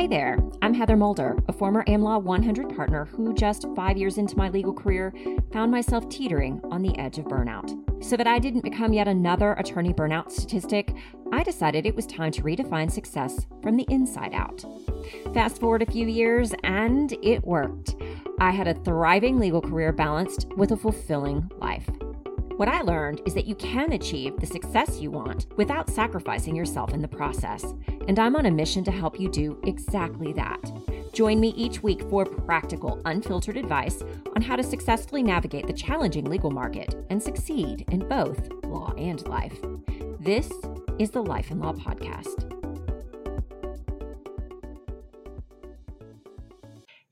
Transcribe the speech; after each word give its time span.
Hey 0.00 0.06
there, 0.06 0.38
I'm 0.62 0.72
Heather 0.72 0.96
Mulder, 0.96 1.36
a 1.46 1.52
former 1.52 1.84
AmLaw 1.84 2.22
100 2.22 2.74
partner 2.74 3.04
who, 3.04 3.34
just 3.34 3.66
five 3.76 3.98
years 3.98 4.16
into 4.16 4.34
my 4.34 4.48
legal 4.48 4.72
career, 4.72 5.12
found 5.52 5.70
myself 5.70 6.08
teetering 6.08 6.58
on 6.70 6.80
the 6.80 6.98
edge 6.98 7.18
of 7.18 7.26
burnout. 7.26 7.70
So 8.02 8.16
that 8.16 8.26
I 8.26 8.38
didn't 8.38 8.64
become 8.64 8.94
yet 8.94 9.08
another 9.08 9.52
attorney 9.52 9.92
burnout 9.92 10.30
statistic, 10.30 10.94
I 11.34 11.42
decided 11.42 11.84
it 11.84 11.94
was 11.94 12.06
time 12.06 12.32
to 12.32 12.42
redefine 12.42 12.90
success 12.90 13.46
from 13.62 13.76
the 13.76 13.84
inside 13.90 14.32
out. 14.32 14.64
Fast 15.34 15.60
forward 15.60 15.82
a 15.82 15.92
few 15.92 16.06
years, 16.06 16.54
and 16.64 17.12
it 17.22 17.44
worked. 17.44 17.94
I 18.38 18.52
had 18.52 18.68
a 18.68 18.74
thriving 18.82 19.38
legal 19.38 19.60
career 19.60 19.92
balanced 19.92 20.46
with 20.56 20.70
a 20.70 20.78
fulfilling 20.78 21.50
life. 21.58 21.90
What 22.56 22.68
I 22.68 22.80
learned 22.82 23.22
is 23.24 23.32
that 23.34 23.46
you 23.46 23.54
can 23.54 23.92
achieve 23.92 24.38
the 24.38 24.46
success 24.46 24.98
you 24.98 25.10
want 25.10 25.46
without 25.56 25.88
sacrificing 25.88 26.56
yourself 26.56 26.92
in 26.92 27.00
the 27.00 27.08
process. 27.08 27.74
And 28.08 28.18
I'm 28.18 28.36
on 28.36 28.46
a 28.46 28.50
mission 28.50 28.84
to 28.84 28.90
help 28.90 29.20
you 29.20 29.28
do 29.30 29.60
exactly 29.64 30.32
that. 30.34 30.60
Join 31.12 31.40
me 31.40 31.48
each 31.56 31.82
week 31.82 32.02
for 32.08 32.24
practical, 32.24 33.00
unfiltered 33.04 33.56
advice 33.56 34.02
on 34.36 34.42
how 34.42 34.56
to 34.56 34.62
successfully 34.62 35.22
navigate 35.22 35.66
the 35.66 35.72
challenging 35.72 36.24
legal 36.24 36.50
market 36.50 36.94
and 37.10 37.22
succeed 37.22 37.84
in 37.90 38.08
both 38.08 38.48
law 38.64 38.92
and 38.96 39.26
life. 39.28 39.58
This 40.20 40.50
is 40.98 41.10
the 41.10 41.22
Life 41.22 41.50
and 41.50 41.60
Law 41.60 41.72
Podcast. 41.72 42.46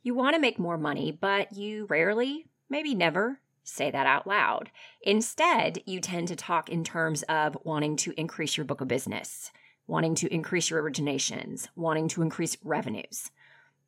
You 0.03 0.15
want 0.15 0.35
to 0.35 0.41
make 0.41 0.59
more 0.59 0.79
money, 0.79 1.11
but 1.11 1.53
you 1.53 1.87
rarely, 1.91 2.47
maybe 2.71 2.95
never, 2.95 3.41
say 3.63 3.91
that 3.91 4.07
out 4.07 4.27
loud. 4.27 4.71
Instead, 5.03 5.83
you 5.87 6.01
tend 6.01 6.29
to 6.29 6.37
talk 6.37 6.69
in 6.69 6.83
terms 6.83 7.23
of 7.25 7.59
wanting 7.65 7.97
to 7.97 8.15
increase 8.17 8.57
your 8.57 8.65
book 8.65 8.81
of 8.81 8.89
business, 8.89 9.51
wanting 9.89 10.15
to 10.15 10.33
increase 10.33 10.71
your 10.71 10.81
originations, 10.81 11.67
wanting 11.75 12.07
to 12.07 12.23
increase 12.23 12.57
revenues. 12.63 13.33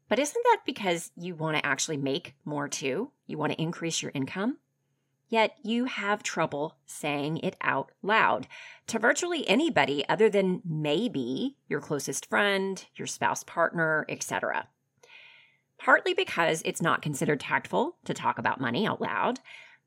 But 0.09 0.19
isn't 0.19 0.45
that 0.45 0.63
because 0.67 1.13
you 1.17 1.37
want 1.37 1.57
to 1.57 1.65
actually 1.65 1.99
make 1.99 2.35
more 2.45 2.67
too? 2.67 3.13
You 3.29 3.39
want 3.39 3.53
to 3.53 3.63
increase 3.63 4.03
your 4.03 4.11
income? 4.13 4.59
Yet 5.29 5.57
you 5.63 5.85
have 5.85 6.25
trouble 6.25 6.77
saying 6.87 7.39
it 7.39 7.55
out 7.63 7.93
loud 8.03 8.49
to 8.89 8.99
virtually 8.99 9.49
anybody 9.49 10.05
other 10.09 10.29
than 10.29 10.63
maybe 10.65 11.57
your 11.69 11.81
closest 11.81 12.29
friend, 12.29 12.85
your 12.97 13.07
spouse 13.07 13.45
partner, 13.45 14.05
etc. 14.09 14.67
Partly 15.79 16.15
because 16.15 16.63
it's 16.65 16.83
not 16.83 17.03
considered 17.03 17.39
tactful 17.39 17.97
to 18.05 18.13
talk 18.13 18.41
about 18.41 18.61
money 18.61 18.85
out 18.85 19.01
loud, 19.01 19.39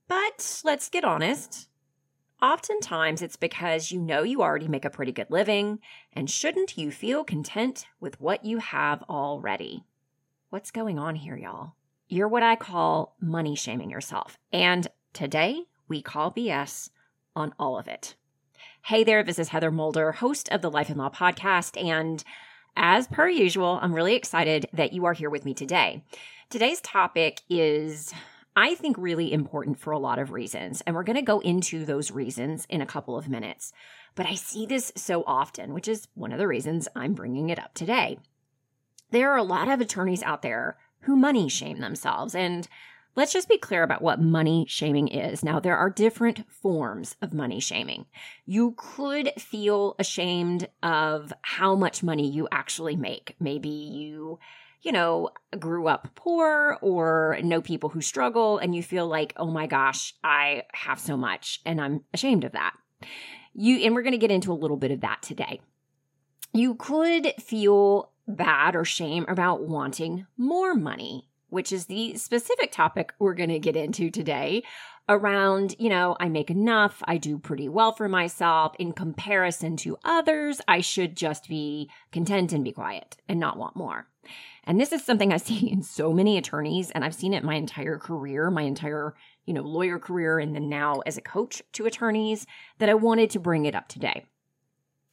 but 0.08 0.62
let's 0.64 0.90
get 0.90 1.04
honest. 1.04 1.68
Oftentimes, 2.44 3.22
it's 3.22 3.38
because 3.38 3.90
you 3.90 4.02
know 4.02 4.24
you 4.24 4.42
already 4.42 4.68
make 4.68 4.84
a 4.84 4.90
pretty 4.90 5.14
good 5.14 5.32
living, 5.32 5.80
and 6.12 6.30
shouldn't 6.30 6.78
you 6.78 6.92
feel 6.92 7.24
content 7.24 7.86
with 8.02 8.20
what 8.20 8.44
you 8.44 8.58
have 8.58 9.02
already? 9.04 9.86
What's 10.50 10.70
going 10.70 11.00
on 11.00 11.16
here, 11.16 11.38
y'all? 11.38 11.76
You're 12.10 12.28
what 12.28 12.44
I 12.44 12.58
call 12.58 13.16
money 13.22 13.56
shaming 13.56 13.90
yourself. 13.90 14.38
And 14.52 14.90
today, 15.14 15.62
we 15.88 16.02
call 16.02 16.34
BS 16.34 16.90
on 17.34 17.54
all 17.58 17.80
of 17.80 17.88
it. 17.88 18.16
Hey 18.82 19.06
there, 19.06 19.24
this 19.24 19.40
is 19.40 19.48
Heather 19.48 19.72
Mulder, 19.72 20.12
host 20.12 20.50
of 20.50 20.62
the 20.62 20.70
Life 20.70 20.90
and 20.90 20.98
Law 20.98 21.12
podcast. 21.12 21.82
And 21.82 22.26
as 22.76 23.08
per 23.08 23.30
usual, 23.30 23.80
I'm 23.82 23.96
really 23.96 24.16
excited 24.16 24.68
that 24.74 24.92
you 24.92 25.06
are 25.06 25.14
here 25.14 25.30
with 25.30 25.46
me 25.46 25.54
today. 25.54 26.04
Today's 26.50 26.82
topic 26.82 27.40
is 27.50 28.14
I 28.56 28.76
think, 28.76 28.98
really 28.98 29.34
important 29.34 29.80
for 29.80 29.92
a 29.92 30.00
lot 30.00 30.20
of 30.20 30.32
reasons. 30.32 30.82
And 30.82 30.96
we're 30.96 31.04
going 31.04 31.16
to 31.16 31.22
go 31.22 31.40
into 31.40 31.86
those 31.86 32.12
reasons 32.12 32.66
in 32.70 32.82
a 32.82 32.86
couple 32.86 33.18
of 33.18 33.28
minutes. 33.28 33.74
But 34.16 34.28
I 34.28 34.36
see 34.36 34.66
this 34.66 34.92
so 34.96 35.24
often, 35.26 35.74
which 35.74 35.88
is 35.88 36.08
one 36.14 36.32
of 36.32 36.38
the 36.38 36.48
reasons 36.48 36.88
I'm 36.96 37.14
bringing 37.14 37.50
it 37.50 37.58
up 37.58 37.74
today. 37.74 38.20
There 39.10 39.32
are 39.32 39.38
a 39.38 39.44
lot 39.44 39.70
of 39.70 39.82
attorneys 39.82 40.24
out 40.24 40.44
there 40.44 40.78
who 41.02 41.16
money 41.16 41.50
shame 41.50 41.80
themselves. 41.80 42.36
And 42.36 42.68
let's 43.16 43.34
just 43.34 43.50
be 43.50 43.58
clear 43.58 43.84
about 43.84 44.02
what 44.02 44.22
money 44.22 44.66
shaming 44.68 45.08
is. 45.08 45.44
Now, 45.44 45.60
there 45.60 45.78
are 45.78 45.90
different 45.90 46.50
forms 46.52 47.16
of 47.22 47.34
money 47.34 47.60
shaming. 47.60 48.06
You 48.46 48.74
could 48.78 49.32
feel 49.38 49.96
ashamed 50.00 50.68
of 50.82 51.34
how 51.42 51.76
much 51.76 52.04
money 52.04 52.30
you 52.30 52.48
actually 52.52 52.96
make. 52.96 53.36
Maybe 53.40 53.70
you 53.70 54.40
you 54.84 54.92
know, 54.92 55.30
grew 55.58 55.88
up 55.88 56.10
poor 56.14 56.78
or 56.82 57.40
know 57.42 57.62
people 57.62 57.90
who 57.90 58.02
struggle 58.02 58.58
and 58.58 58.76
you 58.76 58.84
feel 58.84 59.08
like, 59.08 59.34
oh 59.38 59.50
my 59.50 59.66
gosh, 59.66 60.14
I 60.24 60.64
have 60.74 61.00
so 61.00 61.18
much 61.18 61.62
and 61.66 61.82
I'm 61.82 62.02
ashamed 62.14 62.44
of 62.44 62.52
that. 62.52 62.74
You, 63.54 63.78
and 63.78 63.96
we're 63.96 64.04
going 64.04 64.12
to 64.12 64.18
get 64.18 64.32
into 64.32 64.52
a 64.52 64.54
little 64.54 64.78
bit 64.78 64.92
of 64.92 65.02
that 65.02 65.22
today. 65.22 65.62
You 66.54 66.76
could 66.76 67.34
feel 67.40 68.12
bad 68.28 68.76
or 68.76 68.86
shame 68.86 69.26
about 69.28 69.68
wanting 69.68 70.26
more 70.38 70.76
money, 70.76 71.30
which 71.50 71.72
is 71.72 71.86
the 71.86 72.16
specific 72.18 72.72
topic 72.72 73.14
we're 73.20 73.34
going 73.34 73.50
to 73.50 73.60
get 73.60 73.76
into 73.76 74.10
today 74.10 74.64
around, 75.10 75.76
you 75.80 75.90
know, 75.90 76.16
I 76.20 76.30
make 76.30 76.50
enough, 76.50 77.02
I 77.06 77.18
do 77.18 77.38
pretty 77.38 77.68
well 77.70 77.92
for 77.92 78.08
myself 78.08 78.74
in 78.80 78.94
comparison 78.94 79.76
to 79.78 79.98
others. 80.04 80.62
I 80.68 80.82
should 80.82 81.16
just 81.16 81.50
be 81.50 81.90
content 82.12 82.54
and 82.54 82.64
be 82.64 82.72
quiet 82.72 83.18
and 83.28 83.40
not 83.40 83.58
want 83.58 83.76
more. 83.76 84.08
And 84.66 84.80
this 84.80 84.92
is 84.92 85.04
something 85.04 85.34
I 85.34 85.38
see 85.38 85.72
in 85.72 85.84
so 85.84 86.14
many 86.14 86.38
attorneys, 86.38 86.92
and 86.92 87.04
I've 87.04 87.16
seen 87.16 87.34
it 87.34 87.44
my 87.44 87.56
entire 87.56 87.98
career, 87.98 88.50
my 88.50 88.64
entire, 88.64 89.16
you 89.46 89.54
know, 89.54 89.62
lawyer 89.62 90.00
career, 90.00 90.40
and 90.40 90.56
then 90.56 90.70
now 90.70 91.02
as 91.06 91.18
a 91.18 91.22
coach 91.22 91.62
to 91.74 91.86
attorneys, 91.86 92.46
that 92.80 92.90
I 92.90 92.94
wanted 92.94 93.30
to 93.32 93.40
bring 93.40 93.66
it 93.66 93.76
up 93.76 93.88
today. 93.88 94.26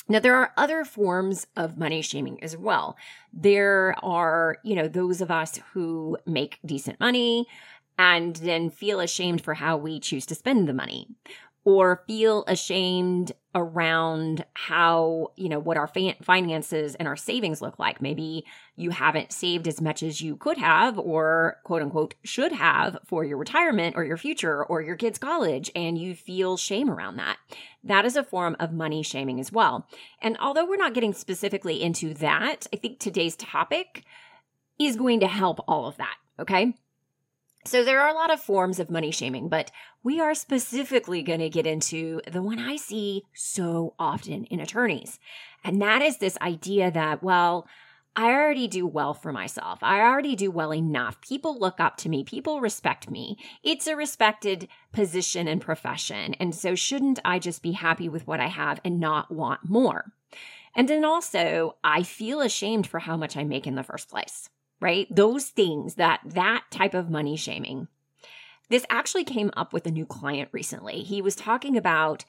Now, 0.08 0.18
there 0.18 0.34
are 0.34 0.52
other 0.56 0.84
forms 0.84 1.46
of 1.56 1.78
money 1.78 2.02
shaming 2.02 2.42
as 2.42 2.56
well. 2.56 2.96
There 3.32 3.94
are, 4.02 4.56
you 4.64 4.74
know, 4.74 4.88
those 4.88 5.20
of 5.20 5.30
us 5.30 5.60
who 5.72 6.18
make 6.26 6.58
decent 6.66 6.98
money 6.98 7.46
and 7.96 8.34
then 8.36 8.70
feel 8.70 8.98
ashamed 8.98 9.42
for 9.42 9.54
how 9.54 9.76
we 9.76 10.00
choose 10.00 10.26
to 10.26 10.34
spend 10.34 10.66
the 10.66 10.72
money 10.72 11.06
or 11.64 12.02
feel 12.06 12.44
ashamed 12.46 13.32
around 13.54 14.44
how, 14.54 15.32
you 15.36 15.48
know, 15.48 15.58
what 15.58 15.76
our 15.76 15.88
fa- 15.88 16.14
finances 16.22 16.94
and 16.94 17.08
our 17.08 17.16
savings 17.16 17.60
look 17.60 17.78
like. 17.78 18.00
Maybe 18.00 18.44
you 18.76 18.90
haven't 18.90 19.32
saved 19.32 19.66
as 19.66 19.80
much 19.80 20.02
as 20.02 20.20
you 20.20 20.36
could 20.36 20.56
have 20.56 20.98
or 20.98 21.58
quote 21.64 21.82
unquote 21.82 22.14
should 22.22 22.52
have 22.52 22.98
for 23.04 23.24
your 23.24 23.36
retirement 23.36 23.96
or 23.96 24.04
your 24.04 24.16
future 24.16 24.64
or 24.64 24.80
your 24.80 24.96
kids' 24.96 25.18
college, 25.18 25.70
and 25.74 25.98
you 25.98 26.14
feel 26.14 26.56
shame 26.56 26.88
around 26.88 27.16
that. 27.16 27.38
That 27.82 28.04
is 28.04 28.16
a 28.16 28.24
form 28.24 28.56
of 28.60 28.72
money 28.72 29.02
shaming 29.02 29.40
as 29.40 29.52
well. 29.52 29.86
And 30.22 30.36
although 30.38 30.66
we're 30.66 30.76
not 30.76 30.94
getting 30.94 31.12
specifically 31.12 31.82
into 31.82 32.14
that, 32.14 32.66
I 32.72 32.76
think 32.76 32.98
today's 32.98 33.36
topic 33.36 34.04
is 34.78 34.96
going 34.96 35.20
to 35.20 35.26
help 35.26 35.60
all 35.68 35.86
of 35.86 35.96
that. 35.96 36.16
Okay. 36.38 36.74
So 37.66 37.84
there 37.84 38.00
are 38.00 38.08
a 38.08 38.14
lot 38.14 38.32
of 38.32 38.40
forms 38.40 38.80
of 38.80 38.90
money 38.90 39.10
shaming, 39.10 39.48
but 39.48 39.70
we 40.02 40.18
are 40.18 40.34
specifically 40.34 41.22
going 41.22 41.40
to 41.40 41.50
get 41.50 41.66
into 41.66 42.22
the 42.30 42.42
one 42.42 42.58
I 42.58 42.76
see 42.76 43.24
so 43.34 43.94
often 43.98 44.44
in 44.44 44.60
attorneys. 44.60 45.18
And 45.62 45.80
that 45.82 46.00
is 46.00 46.16
this 46.16 46.38
idea 46.40 46.90
that, 46.90 47.22
well, 47.22 47.68
I 48.16 48.30
already 48.30 48.66
do 48.66 48.86
well 48.86 49.12
for 49.12 49.30
myself. 49.30 49.80
I 49.82 50.00
already 50.00 50.34
do 50.34 50.50
well 50.50 50.72
enough. 50.72 51.20
People 51.20 51.58
look 51.58 51.78
up 51.78 51.96
to 51.98 52.08
me. 52.08 52.24
People 52.24 52.60
respect 52.60 53.10
me. 53.10 53.36
It's 53.62 53.86
a 53.86 53.94
respected 53.94 54.66
position 54.92 55.46
and 55.46 55.60
profession. 55.60 56.34
And 56.34 56.54
so 56.54 56.74
shouldn't 56.74 57.20
I 57.24 57.38
just 57.38 57.62
be 57.62 57.72
happy 57.72 58.08
with 58.08 58.26
what 58.26 58.40
I 58.40 58.48
have 58.48 58.80
and 58.84 58.98
not 58.98 59.30
want 59.30 59.68
more? 59.68 60.12
And 60.74 60.88
then 60.88 61.04
also, 61.04 61.76
I 61.84 62.04
feel 62.04 62.40
ashamed 62.40 62.86
for 62.86 63.00
how 63.00 63.16
much 63.16 63.36
I 63.36 63.44
make 63.44 63.66
in 63.66 63.74
the 63.74 63.82
first 63.82 64.08
place 64.08 64.48
right? 64.80 65.06
Those 65.14 65.46
things 65.46 65.96
that 65.96 66.20
that 66.24 66.64
type 66.70 66.94
of 66.94 67.10
money 67.10 67.36
shaming. 67.36 67.88
This 68.68 68.86
actually 68.88 69.24
came 69.24 69.50
up 69.56 69.72
with 69.72 69.86
a 69.86 69.90
new 69.90 70.06
client 70.06 70.48
recently. 70.52 71.02
He 71.02 71.20
was 71.20 71.34
talking 71.34 71.76
about, 71.76 72.24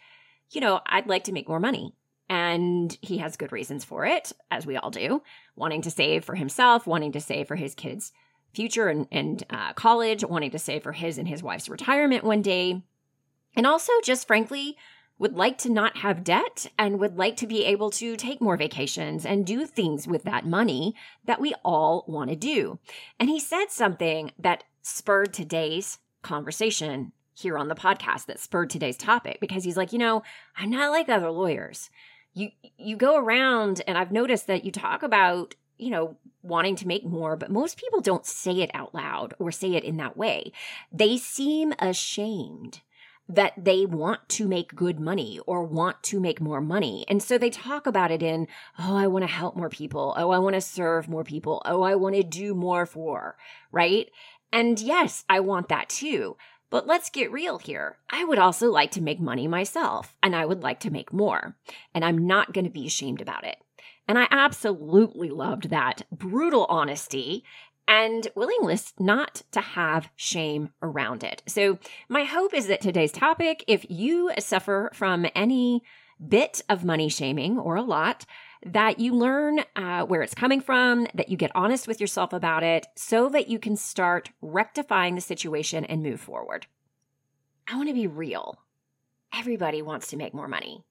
you 0.49 0.59
know, 0.59 0.81
I'd 0.87 1.07
like 1.07 1.23
to 1.25 1.31
make 1.31 1.47
more 1.47 1.59
money. 1.59 1.93
And 2.29 2.97
he 3.01 3.17
has 3.17 3.35
good 3.35 3.51
reasons 3.51 3.83
for 3.83 4.05
it, 4.05 4.31
as 4.49 4.65
we 4.65 4.77
all 4.77 4.89
do, 4.89 5.21
wanting 5.55 5.81
to 5.81 5.91
save 5.91 6.23
for 6.23 6.35
himself, 6.35 6.87
wanting 6.87 7.11
to 7.11 7.19
save 7.19 7.47
for 7.47 7.57
his 7.57 7.75
kids' 7.75 8.13
future 8.53 8.87
and, 8.87 9.07
and 9.11 9.43
uh, 9.49 9.73
college, 9.73 10.23
wanting 10.23 10.51
to 10.51 10.59
save 10.59 10.83
for 10.83 10.93
his 10.93 11.17
and 11.17 11.27
his 11.27 11.43
wife's 11.43 11.69
retirement 11.69 12.23
one 12.23 12.41
day. 12.41 12.81
And 13.55 13.67
also, 13.67 13.91
just 14.03 14.27
frankly, 14.27 14.77
would 15.21 15.35
like 15.35 15.55
to 15.59 15.69
not 15.69 15.97
have 15.97 16.23
debt 16.23 16.65
and 16.79 16.99
would 16.99 17.15
like 17.15 17.37
to 17.37 17.45
be 17.45 17.63
able 17.63 17.91
to 17.91 18.17
take 18.17 18.41
more 18.41 18.57
vacations 18.57 19.23
and 19.23 19.45
do 19.45 19.67
things 19.67 20.07
with 20.07 20.23
that 20.23 20.47
money 20.47 20.95
that 21.25 21.39
we 21.39 21.53
all 21.63 22.03
want 22.07 22.31
to 22.31 22.35
do. 22.35 22.79
And 23.19 23.29
he 23.29 23.39
said 23.39 23.67
something 23.69 24.31
that 24.39 24.63
spurred 24.81 25.31
today's 25.31 25.99
conversation 26.23 27.11
here 27.35 27.55
on 27.55 27.67
the 27.67 27.75
podcast 27.75 28.25
that 28.25 28.39
spurred 28.39 28.71
today's 28.71 28.97
topic 28.97 29.37
because 29.39 29.63
he's 29.63 29.77
like, 29.77 29.93
you 29.93 29.99
know, 29.99 30.23
I'm 30.57 30.71
not 30.71 30.89
like 30.89 31.07
other 31.07 31.29
lawyers. 31.29 31.91
You 32.33 32.49
you 32.79 32.95
go 32.95 33.15
around 33.15 33.83
and 33.85 33.99
I've 33.99 34.11
noticed 34.11 34.47
that 34.47 34.65
you 34.65 34.71
talk 34.71 35.03
about, 35.03 35.53
you 35.77 35.91
know, 35.91 36.17
wanting 36.41 36.77
to 36.77 36.87
make 36.87 37.05
more, 37.05 37.35
but 37.35 37.51
most 37.51 37.77
people 37.77 38.01
don't 38.01 38.25
say 38.25 38.61
it 38.61 38.71
out 38.73 38.95
loud 38.95 39.35
or 39.37 39.51
say 39.51 39.75
it 39.75 39.83
in 39.83 39.97
that 39.97 40.17
way. 40.17 40.51
They 40.91 41.17
seem 41.17 41.75
ashamed 41.77 42.81
that 43.35 43.53
they 43.57 43.85
want 43.85 44.27
to 44.29 44.47
make 44.47 44.75
good 44.75 44.99
money 44.99 45.39
or 45.45 45.63
want 45.63 46.01
to 46.03 46.19
make 46.19 46.41
more 46.41 46.61
money. 46.61 47.05
And 47.07 47.21
so 47.21 47.37
they 47.37 47.49
talk 47.49 47.87
about 47.87 48.11
it 48.11 48.21
in, 48.21 48.47
oh, 48.79 48.95
I 48.95 49.07
want 49.07 49.23
to 49.23 49.31
help 49.31 49.55
more 49.55 49.69
people. 49.69 50.13
Oh, 50.17 50.31
I 50.31 50.39
want 50.39 50.55
to 50.55 50.61
serve 50.61 51.09
more 51.09 51.23
people. 51.23 51.61
Oh, 51.65 51.81
I 51.81 51.95
want 51.95 52.15
to 52.15 52.23
do 52.23 52.53
more 52.53 52.85
for, 52.85 53.37
right? 53.71 54.09
And 54.51 54.79
yes, 54.79 55.23
I 55.29 55.39
want 55.39 55.69
that 55.69 55.89
too. 55.89 56.37
But 56.69 56.87
let's 56.87 57.09
get 57.09 57.31
real 57.31 57.57
here. 57.57 57.97
I 58.09 58.23
would 58.23 58.39
also 58.39 58.71
like 58.71 58.91
to 58.91 59.01
make 59.01 59.19
money 59.19 59.45
myself, 59.45 60.15
and 60.23 60.33
I 60.33 60.45
would 60.45 60.63
like 60.63 60.79
to 60.81 60.89
make 60.89 61.11
more. 61.11 61.57
And 61.93 62.05
I'm 62.05 62.25
not 62.25 62.53
going 62.53 62.63
to 62.63 62.71
be 62.71 62.87
ashamed 62.87 63.21
about 63.21 63.45
it. 63.45 63.57
And 64.07 64.17
I 64.17 64.27
absolutely 64.31 65.29
loved 65.29 65.69
that 65.69 66.03
brutal 66.11 66.65
honesty 66.69 67.43
and 67.87 68.27
willingness 68.35 68.93
not 68.99 69.43
to 69.51 69.61
have 69.61 70.09
shame 70.15 70.69
around 70.81 71.23
it. 71.23 71.43
So, 71.47 71.79
my 72.09 72.23
hope 72.23 72.53
is 72.53 72.67
that 72.67 72.81
today's 72.81 73.11
topic, 73.11 73.63
if 73.67 73.85
you 73.89 74.31
suffer 74.39 74.91
from 74.93 75.25
any 75.35 75.83
bit 76.25 76.61
of 76.69 76.85
money 76.85 77.09
shaming 77.09 77.57
or 77.57 77.75
a 77.75 77.81
lot, 77.81 78.25
that 78.65 78.99
you 78.99 79.13
learn 79.13 79.61
uh, 79.75 80.03
where 80.05 80.21
it's 80.21 80.35
coming 80.35 80.61
from, 80.61 81.07
that 81.15 81.29
you 81.29 81.37
get 81.37 81.51
honest 81.55 81.87
with 81.87 81.99
yourself 81.99 82.31
about 82.31 82.63
it, 82.63 82.87
so 82.95 83.27
that 83.29 83.47
you 83.47 83.57
can 83.57 83.75
start 83.75 84.29
rectifying 84.41 85.15
the 85.15 85.21
situation 85.21 85.83
and 85.85 86.03
move 86.03 86.21
forward. 86.21 86.67
I 87.67 87.75
want 87.75 87.89
to 87.89 87.93
be 87.93 88.07
real. 88.07 88.59
Everybody 89.33 89.81
wants 89.81 90.07
to 90.07 90.17
make 90.17 90.33
more 90.33 90.47
money. 90.47 90.83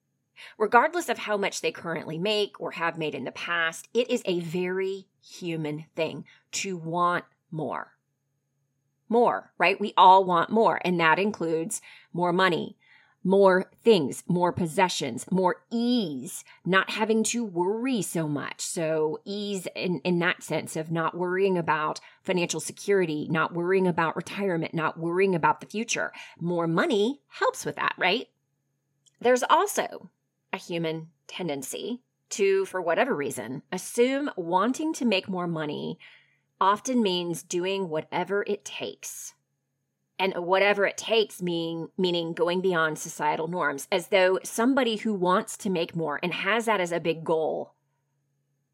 Regardless 0.58 1.08
of 1.08 1.18
how 1.18 1.36
much 1.36 1.60
they 1.60 1.72
currently 1.72 2.18
make 2.18 2.60
or 2.60 2.72
have 2.72 2.98
made 2.98 3.14
in 3.14 3.24
the 3.24 3.32
past, 3.32 3.88
it 3.94 4.10
is 4.10 4.22
a 4.24 4.40
very 4.40 5.06
human 5.22 5.86
thing 5.94 6.24
to 6.52 6.76
want 6.76 7.24
more. 7.50 7.92
More, 9.08 9.52
right? 9.58 9.80
We 9.80 9.92
all 9.96 10.24
want 10.24 10.50
more, 10.50 10.80
and 10.84 11.00
that 11.00 11.18
includes 11.18 11.82
more 12.12 12.32
money, 12.32 12.76
more 13.22 13.70
things, 13.82 14.22
more 14.28 14.52
possessions, 14.52 15.26
more 15.30 15.56
ease, 15.70 16.44
not 16.64 16.90
having 16.90 17.22
to 17.24 17.44
worry 17.44 18.02
so 18.02 18.28
much. 18.28 18.60
So, 18.60 19.20
ease 19.24 19.66
in, 19.74 20.00
in 20.04 20.18
that 20.20 20.42
sense 20.42 20.76
of 20.76 20.90
not 20.90 21.16
worrying 21.16 21.58
about 21.58 22.00
financial 22.22 22.60
security, 22.60 23.26
not 23.30 23.52
worrying 23.52 23.86
about 23.86 24.16
retirement, 24.16 24.74
not 24.74 24.98
worrying 24.98 25.34
about 25.34 25.60
the 25.60 25.66
future. 25.66 26.12
More 26.40 26.66
money 26.66 27.20
helps 27.28 27.64
with 27.64 27.76
that, 27.76 27.94
right? 27.98 28.28
There's 29.20 29.42
also 29.42 30.10
a 30.52 30.56
human 30.56 31.08
tendency 31.26 32.02
to, 32.30 32.64
for 32.64 32.80
whatever 32.80 33.14
reason, 33.14 33.62
assume 33.72 34.30
wanting 34.36 34.92
to 34.94 35.04
make 35.04 35.28
more 35.28 35.46
money 35.46 35.98
often 36.60 37.02
means 37.02 37.42
doing 37.42 37.88
whatever 37.88 38.44
it 38.46 38.64
takes. 38.64 39.34
And 40.18 40.34
whatever 40.34 40.84
it 40.84 40.98
takes 40.98 41.40
mean, 41.40 41.88
meaning 41.96 42.34
going 42.34 42.60
beyond 42.60 42.98
societal 42.98 43.48
norms, 43.48 43.88
as 43.90 44.08
though 44.08 44.38
somebody 44.44 44.96
who 44.96 45.14
wants 45.14 45.56
to 45.58 45.70
make 45.70 45.96
more 45.96 46.20
and 46.22 46.32
has 46.32 46.66
that 46.66 46.80
as 46.80 46.92
a 46.92 47.00
big 47.00 47.24
goal 47.24 47.74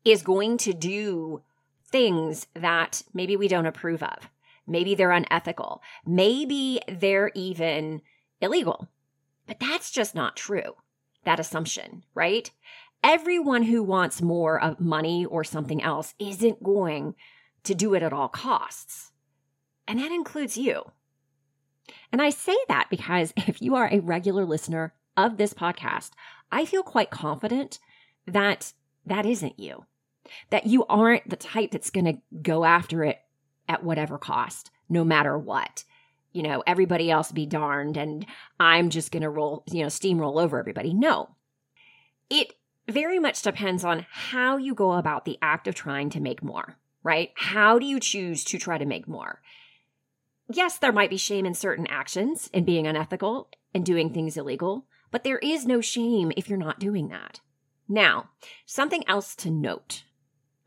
is 0.04 0.22
going 0.22 0.58
to 0.58 0.72
do 0.72 1.42
things 1.88 2.46
that 2.54 3.02
maybe 3.14 3.36
we 3.36 3.46
don't 3.46 3.66
approve 3.66 4.02
of. 4.02 4.28
Maybe 4.66 4.96
they're 4.96 5.12
unethical. 5.12 5.82
Maybe 6.04 6.80
they're 6.88 7.30
even 7.36 8.02
illegal. 8.40 8.88
But 9.46 9.60
that's 9.60 9.92
just 9.92 10.16
not 10.16 10.34
true 10.34 10.74
that 11.26 11.38
assumption, 11.38 12.04
right? 12.14 12.50
Everyone 13.04 13.62
who 13.62 13.82
wants 13.82 14.22
more 14.22 14.60
of 14.60 14.80
money 14.80 15.26
or 15.26 15.44
something 15.44 15.82
else 15.82 16.14
isn't 16.18 16.62
going 16.62 17.14
to 17.64 17.74
do 17.74 17.94
it 17.94 18.02
at 18.02 18.12
all 18.12 18.28
costs. 18.28 19.12
And 19.86 19.98
that 19.98 20.10
includes 20.10 20.56
you. 20.56 20.90
And 22.10 22.22
I 22.22 22.30
say 22.30 22.56
that 22.68 22.88
because 22.88 23.32
if 23.36 23.60
you 23.60 23.74
are 23.74 23.88
a 23.92 24.00
regular 24.00 24.44
listener 24.44 24.94
of 25.16 25.36
this 25.36 25.52
podcast, 25.52 26.10
I 26.50 26.64
feel 26.64 26.82
quite 26.82 27.10
confident 27.10 27.78
that 28.26 28.72
that 29.04 29.26
isn't 29.26 29.58
you. 29.58 29.84
That 30.50 30.66
you 30.66 30.84
aren't 30.86 31.28
the 31.28 31.36
type 31.36 31.70
that's 31.70 31.90
going 31.90 32.06
to 32.06 32.18
go 32.42 32.64
after 32.64 33.04
it 33.04 33.20
at 33.68 33.84
whatever 33.84 34.18
cost, 34.18 34.70
no 34.88 35.04
matter 35.04 35.38
what 35.38 35.84
you 36.36 36.42
know, 36.42 36.62
everybody 36.66 37.10
else 37.10 37.32
be 37.32 37.46
darned 37.46 37.96
and 37.96 38.26
I'm 38.60 38.90
just 38.90 39.10
going 39.10 39.22
to 39.22 39.30
roll, 39.30 39.64
you 39.70 39.80
know, 39.80 39.88
steamroll 39.88 40.40
over 40.40 40.58
everybody. 40.58 40.92
No. 40.92 41.30
It 42.28 42.52
very 42.88 43.18
much 43.18 43.40
depends 43.40 43.84
on 43.84 44.04
how 44.10 44.58
you 44.58 44.74
go 44.74 44.92
about 44.92 45.24
the 45.24 45.38
act 45.40 45.66
of 45.66 45.74
trying 45.74 46.10
to 46.10 46.20
make 46.20 46.42
more, 46.42 46.76
right? 47.02 47.30
How 47.36 47.78
do 47.78 47.86
you 47.86 47.98
choose 47.98 48.44
to 48.44 48.58
try 48.58 48.76
to 48.76 48.84
make 48.84 49.08
more? 49.08 49.40
Yes, 50.52 50.76
there 50.76 50.92
might 50.92 51.10
be 51.10 51.16
shame 51.16 51.46
in 51.46 51.54
certain 51.54 51.86
actions 51.86 52.50
and 52.52 52.66
being 52.66 52.86
unethical 52.86 53.48
and 53.74 53.84
doing 53.84 54.12
things 54.12 54.36
illegal, 54.36 54.86
but 55.10 55.24
there 55.24 55.38
is 55.38 55.66
no 55.66 55.80
shame 55.80 56.32
if 56.36 56.50
you're 56.50 56.58
not 56.58 56.78
doing 56.78 57.08
that. 57.08 57.40
Now, 57.88 58.28
something 58.66 59.02
else 59.08 59.34
to 59.36 59.50
note, 59.50 60.04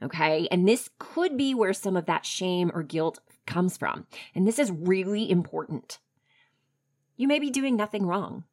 okay? 0.02 0.48
And 0.50 0.68
this 0.68 0.90
could 0.98 1.38
be 1.38 1.54
where 1.54 1.74
some 1.74 1.96
of 1.96 2.08
that 2.08 2.26
shame 2.26 2.72
or 2.74 2.82
guilt 2.82 3.20
comes 3.50 3.76
from. 3.76 4.08
And 4.34 4.48
this 4.48 4.60
is 4.60 4.72
really 4.72 5.30
important. 5.30 6.00
You 7.18 7.28
may 7.28 7.40
be 7.40 7.50
doing 7.50 7.76
nothing 7.76 8.06
wrong. 8.06 8.46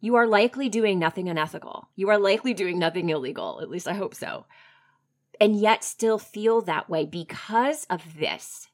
You 0.00 0.16
are 0.16 0.26
likely 0.26 0.68
doing 0.68 0.98
nothing 0.98 1.28
unethical. 1.28 1.88
You 1.94 2.10
are 2.10 2.18
likely 2.18 2.52
doing 2.52 2.78
nothing 2.78 3.08
illegal. 3.08 3.60
At 3.62 3.70
least 3.70 3.86
I 3.86 3.94
hope 3.94 4.14
so. 4.14 4.46
And 5.40 5.54
yet 5.54 5.84
still 5.84 6.18
feel 6.18 6.60
that 6.62 6.90
way 6.90 7.06
because 7.06 7.86
of 7.88 8.18
this. 8.18 8.66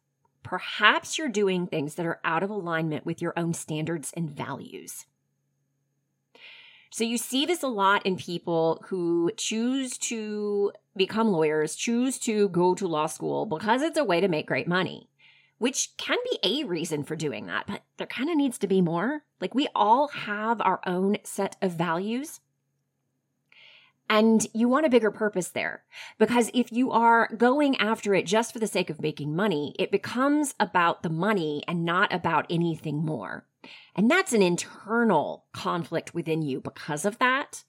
Perhaps 0.42 1.18
you're 1.18 1.28
doing 1.28 1.66
things 1.66 1.96
that 1.96 2.06
are 2.06 2.20
out 2.24 2.42
of 2.42 2.50
alignment 2.50 3.04
with 3.04 3.20
your 3.20 3.34
own 3.36 3.52
standards 3.52 4.10
and 4.16 4.30
values. 4.30 5.04
So 6.90 7.04
you 7.04 7.18
see 7.18 7.44
this 7.44 7.62
a 7.62 7.68
lot 7.68 8.04
in 8.04 8.16
people 8.16 8.82
who 8.88 9.30
choose 9.36 9.98
to 9.98 10.72
become 10.96 11.28
lawyers, 11.28 11.76
choose 11.76 12.18
to 12.20 12.48
go 12.48 12.74
to 12.74 12.88
law 12.88 13.06
school 13.06 13.46
because 13.46 13.82
it's 13.82 13.98
a 13.98 14.04
way 14.04 14.20
to 14.20 14.28
make 14.28 14.46
great 14.48 14.66
money 14.66 15.09
which 15.60 15.90
can 15.98 16.16
be 16.24 16.38
a 16.42 16.64
reason 16.66 17.04
for 17.04 17.14
doing 17.14 17.44
that, 17.44 17.66
but 17.66 17.82
there 17.98 18.06
kind 18.06 18.30
of 18.30 18.36
needs 18.36 18.56
to 18.56 18.66
be 18.66 18.80
more. 18.80 19.24
Like 19.42 19.54
we 19.54 19.68
all 19.74 20.08
have 20.08 20.58
our 20.62 20.80
own 20.86 21.18
set 21.22 21.56
of 21.60 21.72
values. 21.72 22.40
And 24.08 24.46
you 24.54 24.70
want 24.70 24.86
a 24.86 24.90
bigger 24.90 25.10
purpose 25.10 25.48
there. 25.48 25.82
Because 26.18 26.50
if 26.54 26.72
you 26.72 26.90
are 26.92 27.28
going 27.36 27.76
after 27.76 28.14
it 28.14 28.24
just 28.24 28.54
for 28.54 28.58
the 28.58 28.66
sake 28.66 28.88
of 28.88 29.02
making 29.02 29.36
money, 29.36 29.76
it 29.78 29.92
becomes 29.92 30.54
about 30.58 31.02
the 31.02 31.10
money 31.10 31.62
and 31.68 31.84
not 31.84 32.10
about 32.10 32.46
anything 32.48 33.04
more. 33.04 33.44
And 33.94 34.10
that's 34.10 34.32
an 34.32 34.40
internal 34.40 35.44
conflict 35.52 36.14
within 36.14 36.40
you 36.40 36.62
because 36.62 37.04
of 37.04 37.18
that. 37.18 37.64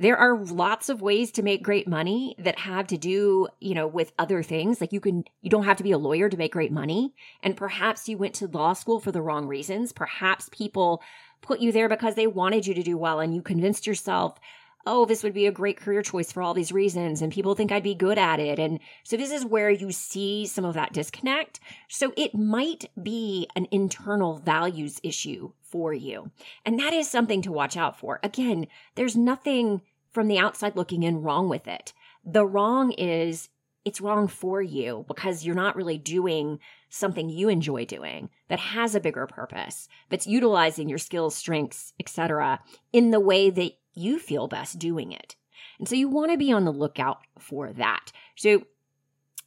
There 0.00 0.16
are 0.16 0.34
lots 0.34 0.88
of 0.88 1.02
ways 1.02 1.30
to 1.32 1.42
make 1.42 1.62
great 1.62 1.86
money 1.86 2.34
that 2.38 2.60
have 2.60 2.86
to 2.86 2.96
do, 2.96 3.48
you 3.60 3.74
know, 3.74 3.86
with 3.86 4.14
other 4.18 4.42
things. 4.42 4.80
Like 4.80 4.94
you 4.94 5.00
can, 5.00 5.24
you 5.42 5.50
don't 5.50 5.64
have 5.64 5.76
to 5.76 5.82
be 5.82 5.92
a 5.92 5.98
lawyer 5.98 6.30
to 6.30 6.38
make 6.38 6.54
great 6.54 6.72
money. 6.72 7.12
And 7.42 7.54
perhaps 7.54 8.08
you 8.08 8.16
went 8.16 8.34
to 8.36 8.46
law 8.46 8.72
school 8.72 8.98
for 8.98 9.12
the 9.12 9.20
wrong 9.20 9.46
reasons. 9.46 9.92
Perhaps 9.92 10.48
people 10.52 11.02
put 11.42 11.60
you 11.60 11.70
there 11.70 11.86
because 11.86 12.14
they 12.14 12.26
wanted 12.26 12.66
you 12.66 12.72
to 12.72 12.82
do 12.82 12.96
well 12.96 13.20
and 13.20 13.34
you 13.34 13.42
convinced 13.42 13.86
yourself, 13.86 14.40
oh, 14.86 15.04
this 15.04 15.22
would 15.22 15.34
be 15.34 15.44
a 15.44 15.52
great 15.52 15.76
career 15.76 16.00
choice 16.00 16.32
for 16.32 16.42
all 16.42 16.54
these 16.54 16.72
reasons. 16.72 17.20
And 17.20 17.30
people 17.30 17.54
think 17.54 17.70
I'd 17.70 17.82
be 17.82 17.94
good 17.94 18.16
at 18.16 18.40
it. 18.40 18.58
And 18.58 18.80
so 19.04 19.18
this 19.18 19.30
is 19.30 19.44
where 19.44 19.68
you 19.68 19.92
see 19.92 20.46
some 20.46 20.64
of 20.64 20.72
that 20.76 20.94
disconnect. 20.94 21.60
So 21.88 22.14
it 22.16 22.34
might 22.34 22.88
be 23.02 23.48
an 23.54 23.66
internal 23.70 24.38
values 24.38 24.98
issue 25.02 25.52
for 25.60 25.92
you. 25.92 26.30
And 26.64 26.78
that 26.78 26.94
is 26.94 27.10
something 27.10 27.42
to 27.42 27.52
watch 27.52 27.76
out 27.76 27.98
for. 27.98 28.18
Again, 28.22 28.66
there's 28.94 29.14
nothing 29.14 29.82
from 30.12 30.28
the 30.28 30.38
outside 30.38 30.76
looking 30.76 31.02
in 31.02 31.22
wrong 31.22 31.48
with 31.48 31.68
it. 31.68 31.92
The 32.24 32.44
wrong 32.44 32.92
is 32.92 33.48
it's 33.84 34.00
wrong 34.00 34.28
for 34.28 34.60
you 34.60 35.04
because 35.08 35.44
you're 35.44 35.54
not 35.54 35.76
really 35.76 35.98
doing 35.98 36.58
something 36.88 37.30
you 37.30 37.48
enjoy 37.48 37.84
doing 37.84 38.28
that 38.48 38.58
has 38.58 38.94
a 38.94 39.00
bigger 39.00 39.26
purpose 39.26 39.88
that's 40.08 40.26
utilizing 40.26 40.88
your 40.88 40.98
skills 40.98 41.34
strengths 41.34 41.92
etc 41.98 42.60
in 42.92 43.10
the 43.10 43.20
way 43.20 43.48
that 43.48 43.72
you 43.94 44.18
feel 44.18 44.48
best 44.48 44.78
doing 44.78 45.12
it 45.12 45.36
and 45.78 45.88
so 45.88 45.94
you 45.94 46.08
want 46.08 46.30
to 46.30 46.36
be 46.36 46.52
on 46.52 46.64
the 46.64 46.72
lookout 46.72 47.20
for 47.38 47.72
that 47.72 48.12
so 48.36 48.62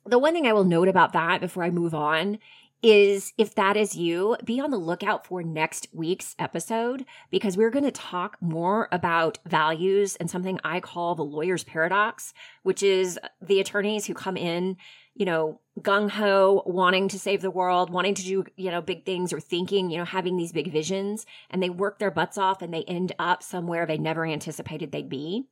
the 0.06 0.20
one 0.20 0.34
thing 0.34 0.48
i 0.48 0.54
will 0.54 0.64
note 0.64 0.88
about 0.88 1.14
that 1.14 1.42
before 1.42 1.64
i 1.64 1.70
move 1.70 1.94
on 1.94 2.40
is 2.84 3.34
if 3.38 3.56
that 3.56 3.78
is 3.78 3.96
you, 3.96 4.36
be 4.44 4.60
on 4.60 4.70
the 4.70 4.78
lookout 4.78 5.26
for 5.26 5.42
next 5.42 5.88
week's 5.94 6.36
episode 6.38 7.06
because 7.32 7.56
we're 7.56 7.70
going 7.70 7.86
to 7.86 7.92
talk 7.92 8.38
more 8.42 8.90
about 8.92 9.40
values 9.46 10.18
and 10.18 10.30
something 10.30 10.60
I 10.64 10.82
call 10.82 11.16
the 11.16 11.24
lawyer's 11.24 11.64
paradox, 11.64 12.34
which 12.64 12.84
is 12.84 13.18
the 13.42 13.62
attorneys 13.62 14.06
who 14.06 14.14
come 14.14 14.36
in 14.36 14.76
you 15.16 15.26
know, 15.26 15.60
gung 15.80 16.10
ho, 16.10 16.64
wanting 16.66 17.08
to 17.08 17.20
save 17.20 17.42
the 17.42 17.52
world, 17.52 17.90
wanting 17.92 18.14
to 18.14 18.24
do, 18.24 18.46
you 18.56 18.70
know, 18.70 18.82
big 18.82 19.06
things 19.06 19.34
or 19.34 19.40
thinking, 19.40 19.90
you 19.90 19.98
know, 19.98 20.06
having 20.06 20.38
these 20.38 20.52
big 20.52 20.72
visions 20.72 21.26
and 21.50 21.62
they 21.62 21.70
work 21.70 21.98
their 21.98 22.12
butts 22.12 22.38
off 22.38 22.62
and 22.62 22.74
they 22.74 22.84
end 22.84 23.12
up 23.18 23.42
somewhere 23.42 23.86
they 23.86 23.98
never 23.98 24.26
anticipated 24.26 24.92
they'd 24.92 25.10
be. 25.10 25.46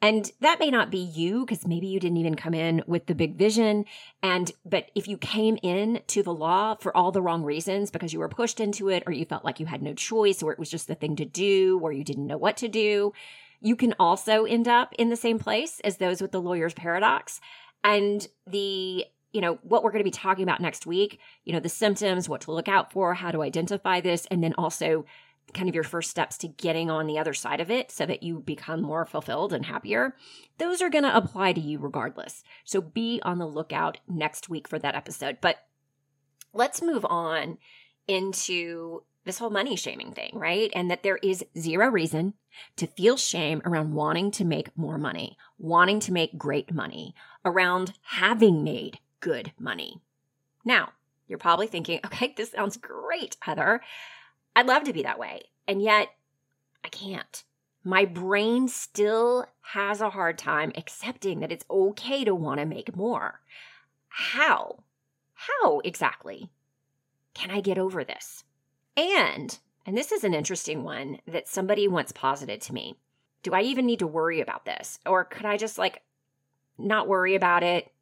And 0.00 0.30
that 0.40 0.60
may 0.60 0.70
not 0.70 0.90
be 0.90 0.98
you 0.98 1.44
because 1.44 1.66
maybe 1.66 1.86
you 1.86 2.00
didn't 2.00 2.16
even 2.18 2.34
come 2.34 2.54
in 2.54 2.82
with 2.86 3.06
the 3.06 3.14
big 3.14 3.36
vision. 3.36 3.84
And, 4.22 4.50
but 4.64 4.90
if 4.94 5.08
you 5.08 5.18
came 5.18 5.58
in 5.62 6.00
to 6.08 6.22
the 6.22 6.34
law 6.34 6.74
for 6.76 6.94
all 6.96 7.12
the 7.12 7.22
wrong 7.22 7.42
reasons 7.42 7.90
because 7.90 8.12
you 8.12 8.18
were 8.18 8.28
pushed 8.28 8.60
into 8.60 8.88
it 8.88 9.02
or 9.06 9.12
you 9.12 9.24
felt 9.26 9.44
like 9.44 9.60
you 9.60 9.66
had 9.66 9.82
no 9.82 9.94
choice 9.94 10.42
or 10.42 10.52
it 10.52 10.58
was 10.58 10.70
just 10.70 10.88
the 10.88 10.94
thing 10.94 11.16
to 11.16 11.24
do 11.24 11.78
or 11.82 11.92
you 11.92 12.04
didn't 12.04 12.26
know 12.26 12.38
what 12.38 12.56
to 12.58 12.68
do, 12.68 13.12
you 13.60 13.76
can 13.76 13.94
also 13.98 14.44
end 14.44 14.68
up 14.68 14.94
in 14.98 15.08
the 15.08 15.16
same 15.16 15.38
place 15.38 15.80
as 15.80 15.96
those 15.96 16.20
with 16.20 16.32
the 16.32 16.40
lawyer's 16.40 16.74
paradox. 16.74 17.40
And 17.86 18.26
the, 18.48 19.06
you 19.32 19.40
know, 19.40 19.60
what 19.62 19.84
we're 19.84 19.92
going 19.92 20.00
to 20.00 20.04
be 20.04 20.10
talking 20.10 20.42
about 20.42 20.60
next 20.60 20.86
week, 20.86 21.20
you 21.44 21.52
know, 21.52 21.60
the 21.60 21.68
symptoms, 21.68 22.28
what 22.28 22.40
to 22.42 22.52
look 22.52 22.66
out 22.66 22.92
for, 22.92 23.14
how 23.14 23.30
to 23.30 23.42
identify 23.42 24.00
this, 24.00 24.26
and 24.28 24.42
then 24.42 24.54
also 24.58 25.04
kind 25.54 25.68
of 25.68 25.74
your 25.76 25.84
first 25.84 26.10
steps 26.10 26.36
to 26.38 26.48
getting 26.48 26.90
on 26.90 27.06
the 27.06 27.16
other 27.16 27.32
side 27.32 27.60
of 27.60 27.70
it 27.70 27.92
so 27.92 28.04
that 28.04 28.24
you 28.24 28.40
become 28.40 28.82
more 28.82 29.06
fulfilled 29.06 29.52
and 29.52 29.66
happier, 29.66 30.16
those 30.58 30.82
are 30.82 30.90
going 30.90 31.04
to 31.04 31.16
apply 31.16 31.52
to 31.52 31.60
you 31.60 31.78
regardless. 31.78 32.42
So 32.64 32.80
be 32.80 33.20
on 33.22 33.38
the 33.38 33.46
lookout 33.46 33.98
next 34.08 34.48
week 34.48 34.66
for 34.66 34.80
that 34.80 34.96
episode. 34.96 35.38
But 35.40 35.58
let's 36.52 36.82
move 36.82 37.06
on 37.08 37.58
into 38.08 39.04
this 39.26 39.38
whole 39.38 39.50
money 39.50 39.76
shaming 39.76 40.12
thing, 40.12 40.30
right? 40.32 40.70
And 40.74 40.90
that 40.90 41.02
there 41.02 41.16
is 41.16 41.44
zero 41.58 41.88
reason 41.88 42.34
to 42.76 42.86
feel 42.86 43.16
shame 43.16 43.60
around 43.64 43.92
wanting 43.92 44.30
to 44.30 44.44
make 44.44 44.76
more 44.78 44.96
money, 44.96 45.36
wanting 45.58 46.00
to 46.00 46.12
make 46.12 46.38
great 46.38 46.72
money, 46.72 47.14
around 47.44 47.92
having 48.02 48.64
made 48.64 49.00
good 49.20 49.52
money. 49.58 50.00
Now, 50.64 50.92
you're 51.26 51.38
probably 51.38 51.66
thinking, 51.66 52.00
okay, 52.06 52.32
this 52.36 52.52
sounds 52.52 52.76
great, 52.76 53.36
Heather. 53.40 53.82
I'd 54.54 54.66
love 54.66 54.84
to 54.84 54.92
be 54.92 55.02
that 55.02 55.18
way. 55.18 55.42
And 55.68 55.82
yet, 55.82 56.08
I 56.84 56.88
can't. 56.88 57.42
My 57.82 58.04
brain 58.04 58.68
still 58.68 59.46
has 59.60 60.00
a 60.00 60.10
hard 60.10 60.38
time 60.38 60.72
accepting 60.76 61.40
that 61.40 61.52
it's 61.52 61.64
okay 61.68 62.24
to 62.24 62.34
want 62.34 62.60
to 62.60 62.66
make 62.66 62.96
more. 62.96 63.40
How? 64.08 64.84
How 65.34 65.80
exactly 65.80 66.48
can 67.34 67.50
I 67.50 67.60
get 67.60 67.76
over 67.76 68.02
this? 68.02 68.44
And, 68.96 69.58
and 69.84 69.96
this 69.96 70.10
is 70.10 70.24
an 70.24 70.34
interesting 70.34 70.82
one 70.82 71.18
that 71.26 71.48
somebody 71.48 71.86
once 71.86 72.12
posited 72.12 72.60
to 72.62 72.72
me. 72.72 72.98
Do 73.42 73.52
I 73.52 73.60
even 73.62 73.86
need 73.86 73.98
to 74.00 74.06
worry 74.06 74.40
about 74.40 74.64
this? 74.64 74.98
Or 75.06 75.24
could 75.24 75.44
I 75.44 75.56
just 75.56 75.78
like 75.78 76.02
not 76.78 77.08
worry 77.08 77.34
about 77.34 77.62
it, 77.62 77.92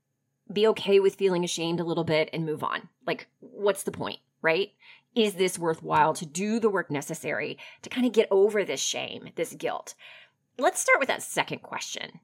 be 0.52 0.66
okay 0.68 1.00
with 1.00 1.16
feeling 1.16 1.44
ashamed 1.44 1.80
a 1.80 1.84
little 1.84 2.04
bit 2.04 2.30
and 2.32 2.46
move 2.46 2.62
on? 2.62 2.88
Like, 3.06 3.28
what's 3.40 3.82
the 3.82 3.90
point, 3.90 4.20
right? 4.40 4.72
Is 5.14 5.34
this 5.34 5.58
worthwhile 5.58 6.14
to 6.14 6.26
do 6.26 6.58
the 6.58 6.70
work 6.70 6.90
necessary 6.90 7.58
to 7.82 7.90
kind 7.90 8.06
of 8.06 8.12
get 8.12 8.28
over 8.30 8.64
this 8.64 8.80
shame, 8.80 9.30
this 9.36 9.54
guilt? 9.54 9.94
Let's 10.58 10.80
start 10.80 10.98
with 10.98 11.08
that 11.08 11.22
second 11.22 11.62
question. 11.62 12.20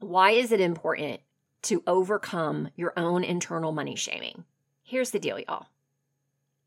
Why 0.00 0.32
is 0.32 0.52
it 0.52 0.60
important 0.60 1.20
to 1.62 1.82
overcome 1.86 2.70
your 2.76 2.92
own 2.96 3.24
internal 3.24 3.72
money 3.72 3.96
shaming? 3.96 4.44
Here's 4.82 5.10
the 5.10 5.18
deal, 5.18 5.38
y'all. 5.38 5.66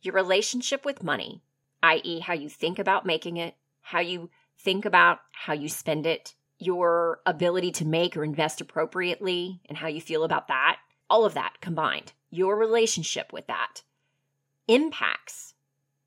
Your 0.02 0.14
relationship 0.14 0.86
with 0.86 1.04
money 1.04 1.42
i.e., 1.84 2.20
how 2.20 2.34
you 2.34 2.50
think 2.50 2.80
about 2.80 3.06
making 3.06 3.38
it, 3.38 3.56
how 3.82 4.00
you 4.00 4.30
think 4.58 4.86
about 4.86 5.20
how 5.32 5.54
you 5.54 5.70
spend 5.70 6.06
it, 6.06 6.34
your 6.60 7.20
ability 7.26 7.72
to 7.72 7.86
make 7.86 8.18
or 8.18 8.24
invest 8.24 8.62
appropriately, 8.62 9.62
and 9.70 9.78
how 9.78 9.88
you 9.88 10.02
feel 10.02 10.24
about 10.24 10.48
that, 10.48 10.78
all 11.10 11.26
of 11.26 11.34
that 11.36 11.62
combined, 11.62 12.14
your 12.30 12.58
relationship 12.58 13.32
with 13.32 13.48
that 13.48 13.84
impacts 14.68 15.54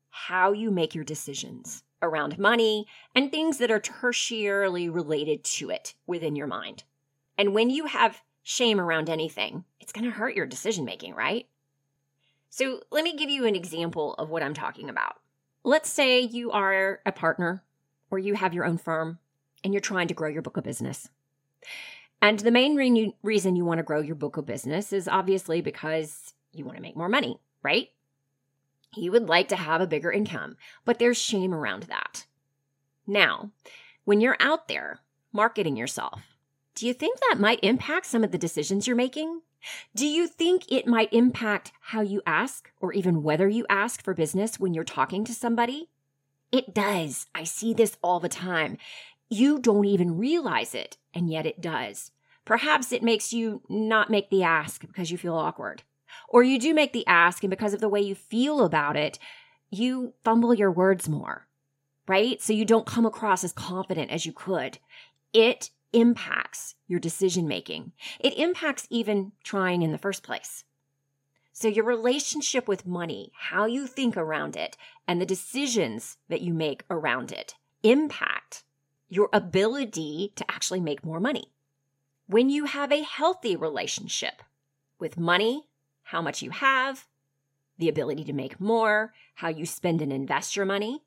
how 0.09 0.51
you 0.51 0.69
make 0.69 0.93
your 0.93 1.03
decisions 1.03 1.83
around 2.01 2.37
money 2.37 2.85
and 3.15 3.31
things 3.31 3.57
that 3.57 3.71
are 3.71 3.79
tertiarily 3.79 4.93
related 4.93 5.43
to 5.43 5.69
it 5.69 5.93
within 6.05 6.35
your 6.35 6.47
mind. 6.47 6.83
And 7.37 7.53
when 7.53 7.69
you 7.69 7.85
have 7.85 8.21
shame 8.43 8.79
around 8.79 9.09
anything, 9.09 9.63
it's 9.79 9.91
going 9.91 10.05
to 10.05 10.11
hurt 10.11 10.35
your 10.35 10.45
decision 10.45 10.85
making, 10.85 11.15
right? 11.15 11.47
So, 12.49 12.81
let 12.91 13.03
me 13.05 13.15
give 13.15 13.29
you 13.29 13.45
an 13.45 13.55
example 13.55 14.13
of 14.15 14.29
what 14.29 14.43
I'm 14.43 14.53
talking 14.53 14.89
about. 14.89 15.20
Let's 15.63 15.89
say 15.89 16.21
you 16.21 16.51
are 16.51 16.99
a 17.05 17.11
partner 17.11 17.63
or 18.09 18.19
you 18.19 18.33
have 18.35 18.53
your 18.53 18.65
own 18.65 18.77
firm 18.77 19.19
and 19.63 19.73
you're 19.73 19.81
trying 19.81 20.07
to 20.07 20.13
grow 20.13 20.29
your 20.29 20.41
book 20.41 20.57
of 20.57 20.63
business. 20.63 21.09
And 22.21 22.39
the 22.39 22.51
main 22.51 22.75
re- 22.75 23.15
reason 23.23 23.55
you 23.55 23.65
want 23.65 23.79
to 23.79 23.83
grow 23.83 24.01
your 24.01 24.15
book 24.15 24.37
of 24.37 24.45
business 24.45 24.93
is 24.93 25.07
obviously 25.07 25.61
because 25.61 26.33
you 26.51 26.65
want 26.65 26.77
to 26.77 26.81
make 26.81 26.95
more 26.95 27.09
money, 27.09 27.39
right? 27.63 27.89
You 28.95 29.11
would 29.11 29.29
like 29.29 29.47
to 29.49 29.55
have 29.55 29.81
a 29.81 29.87
bigger 29.87 30.11
income, 30.11 30.57
but 30.83 30.99
there's 30.99 31.17
shame 31.17 31.53
around 31.53 31.83
that. 31.83 32.25
Now, 33.07 33.51
when 34.03 34.19
you're 34.19 34.37
out 34.39 34.67
there 34.67 34.99
marketing 35.31 35.77
yourself, 35.77 36.21
do 36.75 36.87
you 36.87 36.93
think 36.93 37.19
that 37.19 37.39
might 37.39 37.59
impact 37.63 38.05
some 38.05 38.23
of 38.23 38.31
the 38.31 38.37
decisions 38.37 38.87
you're 38.87 38.95
making? 38.95 39.41
Do 39.95 40.07
you 40.07 40.27
think 40.27 40.71
it 40.71 40.87
might 40.87 41.13
impact 41.13 41.71
how 41.81 42.01
you 42.01 42.21
ask 42.25 42.71
or 42.79 42.93
even 42.93 43.23
whether 43.23 43.47
you 43.47 43.65
ask 43.69 44.03
for 44.03 44.13
business 44.13 44.59
when 44.59 44.73
you're 44.73 44.83
talking 44.83 45.23
to 45.25 45.33
somebody? 45.33 45.89
It 46.51 46.73
does. 46.73 47.27
I 47.33 47.43
see 47.43 47.73
this 47.73 47.97
all 48.01 48.19
the 48.19 48.29
time. 48.29 48.77
You 49.29 49.59
don't 49.59 49.85
even 49.85 50.17
realize 50.17 50.75
it, 50.75 50.97
and 51.13 51.29
yet 51.29 51.45
it 51.45 51.61
does. 51.61 52.11
Perhaps 52.43 52.91
it 52.91 53.03
makes 53.03 53.31
you 53.31 53.61
not 53.69 54.09
make 54.09 54.29
the 54.29 54.43
ask 54.43 54.81
because 54.85 55.11
you 55.11 55.17
feel 55.17 55.35
awkward. 55.35 55.83
Or 56.27 56.43
you 56.43 56.59
do 56.59 56.73
make 56.73 56.91
the 56.91 57.07
ask, 57.07 57.43
and 57.43 57.49
because 57.49 57.73
of 57.73 57.79
the 57.79 57.89
way 57.89 58.01
you 58.01 58.15
feel 58.15 58.65
about 58.65 58.97
it, 58.97 59.19
you 59.69 60.13
fumble 60.23 60.53
your 60.53 60.71
words 60.71 61.07
more, 61.07 61.47
right? 62.07 62.41
So 62.41 62.51
you 62.51 62.65
don't 62.65 62.85
come 62.85 63.05
across 63.05 63.43
as 63.43 63.53
confident 63.53 64.11
as 64.11 64.25
you 64.25 64.33
could. 64.33 64.79
It 65.33 65.69
impacts 65.93 66.75
your 66.87 66.99
decision 66.99 67.47
making. 67.47 67.91
It 68.19 68.37
impacts 68.37 68.87
even 68.89 69.33
trying 69.43 69.81
in 69.81 69.91
the 69.91 69.97
first 69.97 70.23
place. 70.23 70.63
So, 71.53 71.67
your 71.67 71.85
relationship 71.85 72.67
with 72.67 72.87
money, 72.87 73.31
how 73.35 73.65
you 73.65 73.85
think 73.85 74.15
around 74.15 74.55
it, 74.55 74.77
and 75.07 75.21
the 75.21 75.25
decisions 75.25 76.17
that 76.29 76.41
you 76.41 76.53
make 76.53 76.83
around 76.89 77.31
it 77.31 77.55
impact 77.83 78.63
your 79.09 79.29
ability 79.33 80.31
to 80.37 80.49
actually 80.49 80.79
make 80.79 81.05
more 81.05 81.19
money. 81.19 81.51
When 82.27 82.49
you 82.49 82.65
have 82.65 82.91
a 82.91 83.03
healthy 83.03 83.57
relationship 83.57 84.41
with 84.97 85.17
money, 85.17 85.67
how 86.03 86.21
much 86.21 86.41
you 86.41 86.51
have, 86.51 87.07
the 87.77 87.89
ability 87.89 88.23
to 88.23 88.33
make 88.33 88.61
more, 88.61 89.13
how 89.35 89.49
you 89.49 89.65
spend 89.65 90.01
and 90.01 90.13
invest 90.13 90.55
your 90.55 90.65
money, 90.65 91.03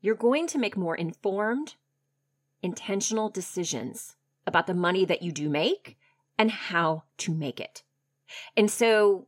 you're 0.00 0.14
going 0.14 0.46
to 0.46 0.58
make 0.58 0.76
more 0.76 0.94
informed 0.94 1.74
intentional 2.62 3.28
decisions 3.28 4.16
about 4.46 4.66
the 4.66 4.74
money 4.74 5.04
that 5.04 5.22
you 5.22 5.32
do 5.32 5.48
make 5.48 5.96
and 6.38 6.50
how 6.50 7.04
to 7.18 7.34
make 7.34 7.60
it. 7.60 7.82
And 8.56 8.70
so 8.70 9.26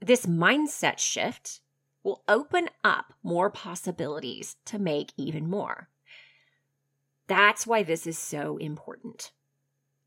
this 0.00 0.26
mindset 0.26 0.98
shift 0.98 1.60
will 2.02 2.22
open 2.28 2.68
up 2.84 3.12
more 3.22 3.50
possibilities 3.50 4.56
to 4.66 4.78
make 4.78 5.12
even 5.16 5.48
more. 5.48 5.88
That's 7.26 7.66
why 7.66 7.82
this 7.82 8.06
is 8.06 8.18
so 8.18 8.56
important. 8.56 9.32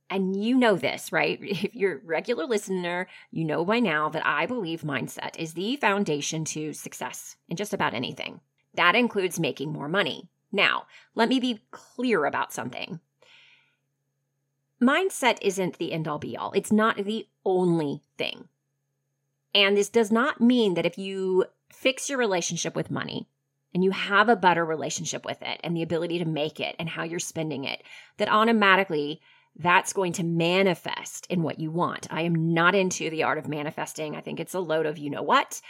And 0.09 0.35
you 0.43 0.57
know 0.57 0.75
this, 0.75 1.11
right? 1.11 1.39
If 1.41 1.75
you're 1.75 1.97
a 1.97 2.05
regular 2.05 2.45
listener, 2.45 3.07
you 3.31 3.45
know 3.45 3.63
by 3.63 3.79
now 3.79 4.09
that 4.09 4.25
I 4.25 4.45
believe 4.45 4.81
mindset 4.81 5.37
is 5.37 5.53
the 5.53 5.75
foundation 5.77 6.43
to 6.45 6.73
success 6.73 7.37
in 7.47 7.55
just 7.55 7.73
about 7.73 7.93
anything. 7.93 8.41
That 8.73 8.95
includes 8.95 9.39
making 9.39 9.71
more 9.71 9.89
money, 9.89 10.29
now, 10.51 10.85
let 11.15 11.29
me 11.29 11.39
be 11.39 11.61
clear 11.71 12.25
about 12.25 12.53
something. 12.53 12.99
Mindset 14.81 15.37
isn't 15.41 15.77
the 15.77 15.93
end 15.93 16.07
all 16.07 16.19
be 16.19 16.35
all, 16.35 16.51
it's 16.53 16.71
not 16.71 16.97
the 16.97 17.27
only 17.45 18.01
thing. 18.17 18.47
And 19.53 19.75
this 19.75 19.89
does 19.89 20.11
not 20.11 20.41
mean 20.41 20.75
that 20.75 20.85
if 20.85 20.97
you 20.97 21.45
fix 21.71 22.09
your 22.09 22.17
relationship 22.17 22.75
with 22.75 22.91
money 22.91 23.27
and 23.73 23.83
you 23.83 23.91
have 23.91 24.29
a 24.29 24.35
better 24.35 24.65
relationship 24.65 25.25
with 25.25 25.41
it 25.41 25.59
and 25.63 25.75
the 25.75 25.83
ability 25.83 26.19
to 26.19 26.25
make 26.25 26.59
it 26.59 26.75
and 26.79 26.89
how 26.89 27.03
you're 27.03 27.19
spending 27.19 27.65
it, 27.65 27.83
that 28.17 28.31
automatically 28.31 29.21
that's 29.57 29.93
going 29.93 30.13
to 30.13 30.23
manifest 30.23 31.27
in 31.29 31.43
what 31.43 31.59
you 31.59 31.71
want. 31.71 32.07
I 32.09 32.21
am 32.21 32.53
not 32.53 32.75
into 32.75 33.09
the 33.09 33.23
art 33.23 33.37
of 33.37 33.47
manifesting. 33.47 34.15
I 34.15 34.21
think 34.21 34.39
it's 34.39 34.53
a 34.53 34.59
load 34.59 34.85
of 34.85 34.97
you 34.97 35.09
know 35.09 35.21
what. 35.21 35.61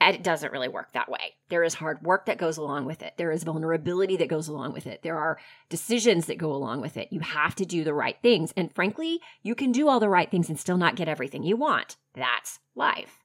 It 0.00 0.22
doesn't 0.22 0.52
really 0.52 0.68
work 0.68 0.92
that 0.92 1.10
way. 1.10 1.34
There 1.50 1.62
is 1.62 1.74
hard 1.74 2.02
work 2.02 2.24
that 2.26 2.38
goes 2.38 2.56
along 2.56 2.86
with 2.86 3.02
it. 3.02 3.14
There 3.18 3.30
is 3.30 3.44
vulnerability 3.44 4.16
that 4.16 4.28
goes 4.28 4.48
along 4.48 4.72
with 4.72 4.86
it. 4.86 5.02
There 5.02 5.18
are 5.18 5.38
decisions 5.68 6.26
that 6.26 6.38
go 6.38 6.52
along 6.52 6.80
with 6.80 6.96
it. 6.96 7.08
You 7.10 7.20
have 7.20 7.54
to 7.56 7.66
do 7.66 7.84
the 7.84 7.92
right 7.92 8.16
things. 8.22 8.54
And 8.56 8.74
frankly, 8.74 9.20
you 9.42 9.54
can 9.54 9.72
do 9.72 9.88
all 9.88 10.00
the 10.00 10.08
right 10.08 10.30
things 10.30 10.48
and 10.48 10.58
still 10.58 10.78
not 10.78 10.96
get 10.96 11.08
everything 11.08 11.42
you 11.42 11.56
want. 11.56 11.96
That's 12.14 12.60
life. 12.74 13.18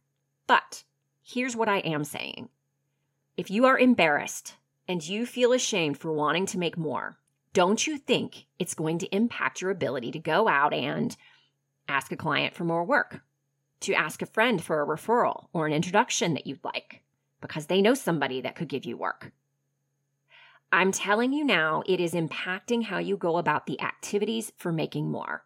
But 0.47 0.83
here's 1.23 1.55
what 1.55 1.69
I 1.69 1.77
am 1.77 2.03
saying 2.03 2.49
if 3.37 3.49
you 3.49 3.65
are 3.65 3.79
embarrassed 3.79 4.55
and 4.87 5.05
you 5.07 5.25
feel 5.25 5.53
ashamed 5.53 5.97
for 5.97 6.11
wanting 6.11 6.45
to 6.47 6.59
make 6.59 6.77
more, 6.77 7.17
don't 7.53 7.87
you 7.87 7.97
think 7.97 8.47
it's 8.59 8.73
going 8.73 8.99
to 8.99 9.15
impact 9.15 9.61
your 9.61 9.71
ability 9.71 10.11
to 10.11 10.19
go 10.19 10.49
out 10.49 10.73
and 10.73 11.15
ask 11.87 12.11
a 12.11 12.17
client 12.17 12.53
for 12.53 12.65
more 12.65 12.83
work? 12.83 13.21
To 13.85 13.93
ask 13.93 14.21
a 14.21 14.27
friend 14.27 14.63
for 14.63 14.81
a 14.81 14.85
referral 14.85 15.47
or 15.53 15.67
an 15.67 15.73
introduction 15.73 16.33
that 16.33 16.45
you'd 16.47 16.63
like 16.63 17.01
because 17.41 17.67
they 17.67 17.81
know 17.81 17.93
somebody 17.93 18.41
that 18.41 18.55
could 18.55 18.67
give 18.67 18.85
you 18.85 18.97
work. 18.97 19.31
I'm 20.71 20.91
telling 20.91 21.31
you 21.31 21.45
now, 21.45 21.83
it 21.85 21.99
is 21.99 22.13
impacting 22.13 22.83
how 22.83 22.97
you 22.97 23.17
go 23.17 23.37
about 23.37 23.65
the 23.65 23.79
activities 23.81 24.51
for 24.57 24.71
making 24.71 25.09
more 25.09 25.43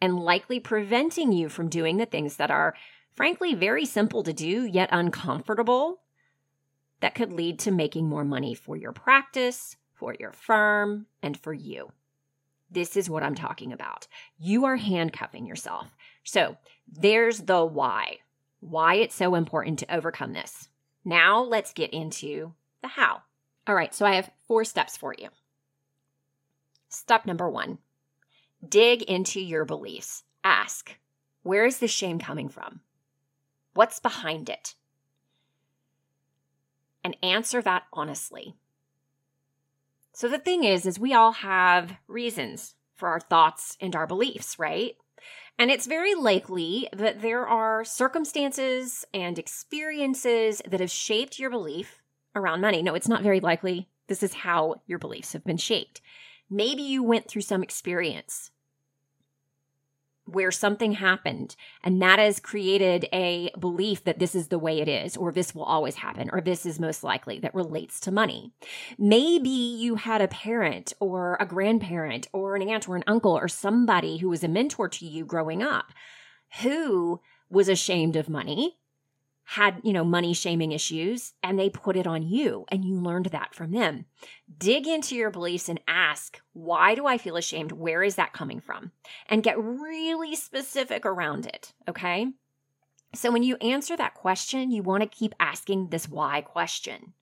and 0.00 0.18
likely 0.18 0.58
preventing 0.58 1.32
you 1.32 1.48
from 1.48 1.68
doing 1.68 1.96
the 1.96 2.06
things 2.06 2.36
that 2.36 2.50
are, 2.50 2.74
frankly, 3.14 3.54
very 3.54 3.84
simple 3.84 4.22
to 4.22 4.32
do, 4.32 4.64
yet 4.64 4.88
uncomfortable, 4.90 6.00
that 7.00 7.14
could 7.14 7.32
lead 7.32 7.58
to 7.60 7.70
making 7.70 8.08
more 8.08 8.24
money 8.24 8.54
for 8.54 8.76
your 8.76 8.92
practice, 8.92 9.76
for 9.92 10.14
your 10.18 10.32
firm, 10.32 11.06
and 11.22 11.38
for 11.38 11.52
you. 11.52 11.92
This 12.70 12.96
is 12.96 13.10
what 13.10 13.22
I'm 13.22 13.34
talking 13.34 13.72
about. 13.72 14.08
You 14.38 14.64
are 14.64 14.76
handcuffing 14.76 15.46
yourself. 15.46 15.94
So 16.24 16.56
there's 16.88 17.40
the 17.40 17.64
why, 17.64 18.18
why 18.60 18.96
it's 18.96 19.14
so 19.14 19.34
important 19.34 19.78
to 19.80 19.94
overcome 19.94 20.32
this. 20.32 20.68
Now 21.04 21.42
let's 21.42 21.72
get 21.72 21.92
into 21.92 22.54
the 22.82 22.88
how. 22.88 23.22
All 23.66 23.74
right, 23.74 23.94
so 23.94 24.04
I 24.04 24.16
have 24.16 24.30
four 24.48 24.64
steps 24.64 24.96
for 24.96 25.14
you. 25.16 25.28
Step 26.88 27.26
number 27.26 27.48
one 27.48 27.78
dig 28.66 29.02
into 29.02 29.40
your 29.40 29.64
beliefs. 29.64 30.24
Ask, 30.42 30.96
where 31.42 31.66
is 31.66 31.78
the 31.78 31.88
shame 31.88 32.18
coming 32.18 32.48
from? 32.48 32.80
What's 33.74 33.98
behind 33.98 34.48
it? 34.48 34.74
And 37.02 37.16
answer 37.22 37.60
that 37.60 37.82
honestly. 37.92 38.54
So 40.14 40.28
the 40.28 40.38
thing 40.38 40.64
is, 40.64 40.86
is 40.86 40.98
we 40.98 41.12
all 41.12 41.32
have 41.32 41.96
reasons 42.06 42.76
for 42.94 43.08
our 43.08 43.20
thoughts 43.20 43.76
and 43.80 43.94
our 43.94 44.06
beliefs, 44.06 44.58
right? 44.58 44.96
And 45.58 45.70
it's 45.70 45.86
very 45.86 46.14
likely 46.14 46.88
that 46.92 47.22
there 47.22 47.46
are 47.46 47.84
circumstances 47.84 49.04
and 49.14 49.38
experiences 49.38 50.60
that 50.68 50.80
have 50.80 50.90
shaped 50.90 51.38
your 51.38 51.50
belief 51.50 52.02
around 52.34 52.60
money. 52.60 52.82
No, 52.82 52.94
it's 52.94 53.08
not 53.08 53.22
very 53.22 53.40
likely. 53.40 53.88
This 54.08 54.22
is 54.22 54.34
how 54.34 54.82
your 54.86 54.98
beliefs 54.98 55.32
have 55.32 55.44
been 55.44 55.56
shaped. 55.56 56.00
Maybe 56.50 56.82
you 56.82 57.02
went 57.02 57.28
through 57.28 57.42
some 57.42 57.62
experience 57.62 58.50
where 60.26 60.50
something 60.50 60.92
happened 60.92 61.54
and 61.82 62.00
that 62.00 62.18
has 62.18 62.40
created 62.40 63.06
a 63.12 63.50
belief 63.58 64.04
that 64.04 64.18
this 64.18 64.34
is 64.34 64.48
the 64.48 64.58
way 64.58 64.80
it 64.80 64.88
is 64.88 65.16
or 65.16 65.30
this 65.30 65.54
will 65.54 65.64
always 65.64 65.96
happen 65.96 66.30
or 66.32 66.40
this 66.40 66.64
is 66.64 66.80
most 66.80 67.04
likely 67.04 67.38
that 67.38 67.54
relates 67.54 68.00
to 68.00 68.10
money. 68.10 68.52
Maybe 68.98 69.50
you 69.50 69.96
had 69.96 70.22
a 70.22 70.28
parent 70.28 70.92
or 70.98 71.36
a 71.40 71.46
grandparent 71.46 72.28
or 72.32 72.56
an 72.56 72.68
aunt 72.68 72.88
or 72.88 72.96
an 72.96 73.04
uncle 73.06 73.36
or 73.36 73.48
somebody 73.48 74.18
who 74.18 74.28
was 74.28 74.42
a 74.42 74.48
mentor 74.48 74.88
to 74.88 75.06
you 75.06 75.24
growing 75.24 75.62
up 75.62 75.92
who 76.62 77.20
was 77.50 77.68
ashamed 77.68 78.16
of 78.16 78.28
money 78.28 78.78
had, 79.44 79.80
you 79.84 79.92
know, 79.92 80.04
money 80.04 80.32
shaming 80.32 80.72
issues 80.72 81.34
and 81.42 81.58
they 81.58 81.68
put 81.68 81.96
it 81.96 82.06
on 82.06 82.22
you 82.22 82.64
and 82.68 82.84
you 82.84 82.94
learned 82.98 83.26
that 83.26 83.54
from 83.54 83.72
them. 83.72 84.06
Dig 84.58 84.86
into 84.86 85.14
your 85.14 85.30
beliefs 85.30 85.68
and 85.68 85.80
ask, 85.86 86.40
why 86.54 86.94
do 86.94 87.06
I 87.06 87.18
feel 87.18 87.36
ashamed? 87.36 87.72
Where 87.72 88.02
is 88.02 88.16
that 88.16 88.32
coming 88.32 88.60
from? 88.60 88.92
And 89.28 89.42
get 89.42 89.58
really 89.58 90.34
specific 90.34 91.04
around 91.04 91.46
it. 91.46 91.74
Okay. 91.88 92.28
So 93.14 93.30
when 93.30 93.42
you 93.42 93.56
answer 93.56 93.96
that 93.96 94.14
question, 94.14 94.70
you 94.70 94.82
want 94.82 95.02
to 95.02 95.08
keep 95.08 95.34
asking 95.38 95.88
this 95.88 96.08
why 96.08 96.40
question. 96.40 97.12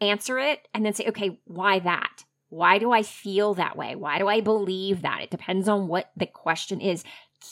Answer 0.00 0.38
it 0.38 0.68
and 0.72 0.86
then 0.86 0.94
say, 0.94 1.06
okay, 1.08 1.38
why 1.44 1.80
that? 1.80 2.24
Why 2.48 2.78
do 2.78 2.92
I 2.92 3.02
feel 3.02 3.54
that 3.54 3.76
way? 3.76 3.94
Why 3.94 4.18
do 4.18 4.26
I 4.26 4.40
believe 4.40 5.02
that? 5.02 5.20
It 5.22 5.30
depends 5.30 5.68
on 5.68 5.86
what 5.86 6.10
the 6.16 6.26
question 6.26 6.80
is. 6.80 7.04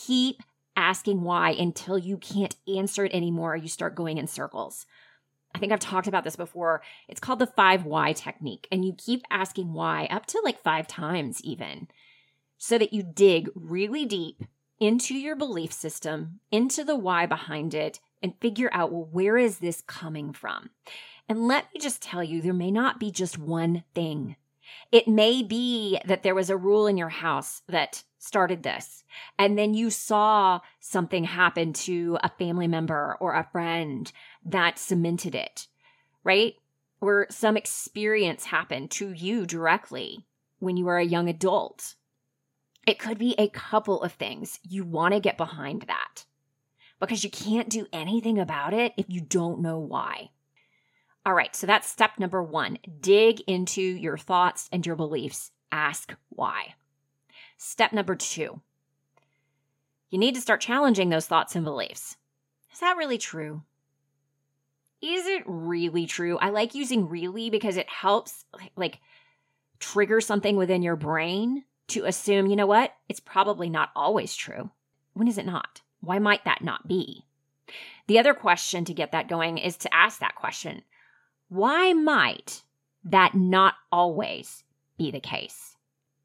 Keep 0.06 0.42
asking 0.76 1.22
why 1.22 1.50
until 1.50 1.98
you 1.98 2.18
can't 2.18 2.54
answer 2.68 3.04
it 3.04 3.14
anymore. 3.14 3.56
You 3.56 3.68
start 3.68 3.94
going 3.94 4.18
in 4.18 4.26
circles. 4.26 4.86
I 5.54 5.58
think 5.58 5.72
I've 5.72 5.80
talked 5.80 6.06
about 6.06 6.22
this 6.22 6.36
before. 6.36 6.82
It's 7.08 7.20
called 7.20 7.38
the 7.38 7.46
five 7.46 7.86
why 7.86 8.12
technique. 8.12 8.68
And 8.70 8.84
you 8.84 8.92
keep 8.92 9.24
asking 9.30 9.72
why 9.72 10.06
up 10.10 10.26
to 10.26 10.40
like 10.44 10.62
five 10.62 10.86
times, 10.86 11.40
even, 11.42 11.88
so 12.58 12.76
that 12.76 12.92
you 12.92 13.02
dig 13.02 13.48
really 13.54 14.04
deep 14.04 14.44
into 14.78 15.14
your 15.14 15.34
belief 15.34 15.72
system, 15.72 16.40
into 16.52 16.84
the 16.84 16.96
why 16.96 17.24
behind 17.24 17.72
it, 17.72 18.00
and 18.22 18.38
figure 18.40 18.68
out, 18.72 18.92
well, 18.92 19.08
where 19.10 19.38
is 19.38 19.58
this 19.58 19.82
coming 19.86 20.32
from? 20.32 20.70
And 21.28 21.48
let 21.48 21.72
me 21.72 21.80
just 21.80 22.02
tell 22.02 22.22
you, 22.22 22.42
there 22.42 22.52
may 22.52 22.70
not 22.70 23.00
be 23.00 23.10
just 23.10 23.38
one 23.38 23.84
thing. 23.94 24.36
It 24.92 25.08
may 25.08 25.42
be 25.42 25.98
that 26.04 26.22
there 26.22 26.34
was 26.34 26.50
a 26.50 26.56
rule 26.56 26.86
in 26.86 26.96
your 26.96 27.08
house 27.08 27.62
that 27.68 28.02
started 28.18 28.62
this. 28.62 29.04
And 29.38 29.58
then 29.58 29.74
you 29.74 29.90
saw 29.90 30.60
something 30.80 31.24
happen 31.24 31.72
to 31.72 32.18
a 32.22 32.28
family 32.28 32.66
member 32.66 33.16
or 33.20 33.34
a 33.34 33.48
friend 33.50 34.10
that 34.44 34.78
cemented 34.78 35.34
it, 35.34 35.66
right? 36.24 36.54
Or 37.00 37.26
some 37.30 37.56
experience 37.56 38.46
happened 38.46 38.90
to 38.92 39.12
you 39.12 39.46
directly 39.46 40.26
when 40.58 40.76
you 40.76 40.84
were 40.84 40.98
a 40.98 41.04
young 41.04 41.28
adult. 41.28 41.94
It 42.86 42.98
could 42.98 43.18
be 43.18 43.34
a 43.36 43.48
couple 43.48 44.02
of 44.02 44.12
things. 44.12 44.58
You 44.62 44.84
want 44.84 45.14
to 45.14 45.20
get 45.20 45.36
behind 45.36 45.82
that 45.82 46.24
because 47.00 47.24
you 47.24 47.30
can't 47.30 47.68
do 47.68 47.86
anything 47.92 48.38
about 48.38 48.72
it 48.72 48.92
if 48.96 49.06
you 49.08 49.20
don't 49.20 49.60
know 49.60 49.78
why. 49.78 50.30
All 51.24 51.34
right, 51.34 51.54
so 51.56 51.66
that's 51.66 51.88
step 51.88 52.12
number 52.18 52.42
one. 52.42 52.78
Dig 53.00 53.40
into 53.48 53.82
your 53.82 54.16
thoughts 54.16 54.68
and 54.70 54.86
your 54.86 54.96
beliefs. 54.96 55.50
Ask 55.72 56.14
why. 56.28 56.74
Step 57.56 57.92
number 57.92 58.14
two 58.14 58.60
you 60.10 60.18
need 60.18 60.34
to 60.34 60.40
start 60.40 60.60
challenging 60.60 61.08
those 61.08 61.26
thoughts 61.26 61.56
and 61.56 61.64
beliefs. 61.64 62.16
Is 62.72 62.80
that 62.80 62.96
really 62.96 63.18
true? 63.18 63.62
Is 65.02 65.26
it 65.26 65.42
really 65.46 66.06
true? 66.06 66.38
I 66.38 66.50
like 66.50 66.74
using 66.74 67.08
really 67.08 67.50
because 67.50 67.76
it 67.76 67.88
helps 67.88 68.44
like 68.76 69.00
trigger 69.78 70.20
something 70.20 70.56
within 70.56 70.82
your 70.82 70.96
brain 70.96 71.64
to 71.88 72.04
assume, 72.04 72.46
you 72.46 72.56
know 72.56 72.66
what? 72.66 72.94
It's 73.08 73.20
probably 73.20 73.68
not 73.68 73.90
always 73.94 74.34
true. 74.34 74.70
When 75.14 75.28
is 75.28 75.38
it 75.38 75.46
not? 75.46 75.82
Why 76.00 76.18
might 76.18 76.44
that 76.44 76.62
not 76.62 76.88
be? 76.88 77.24
The 78.06 78.18
other 78.18 78.34
question 78.34 78.84
to 78.84 78.94
get 78.94 79.12
that 79.12 79.28
going 79.28 79.58
is 79.58 79.76
to 79.78 79.94
ask 79.94 80.20
that 80.20 80.36
question 80.36 80.82
Why 81.48 81.92
might 81.92 82.62
that 83.04 83.34
not 83.34 83.74
always 83.90 84.64
be 84.96 85.10
the 85.10 85.20
case? 85.20 85.76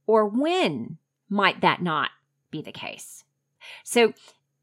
Or 0.07 0.25
when 0.25 0.97
might 1.31 1.61
that 1.61 1.81
not 1.81 2.11
be 2.51 2.61
the 2.61 2.71
case? 2.71 3.23
So 3.83 4.13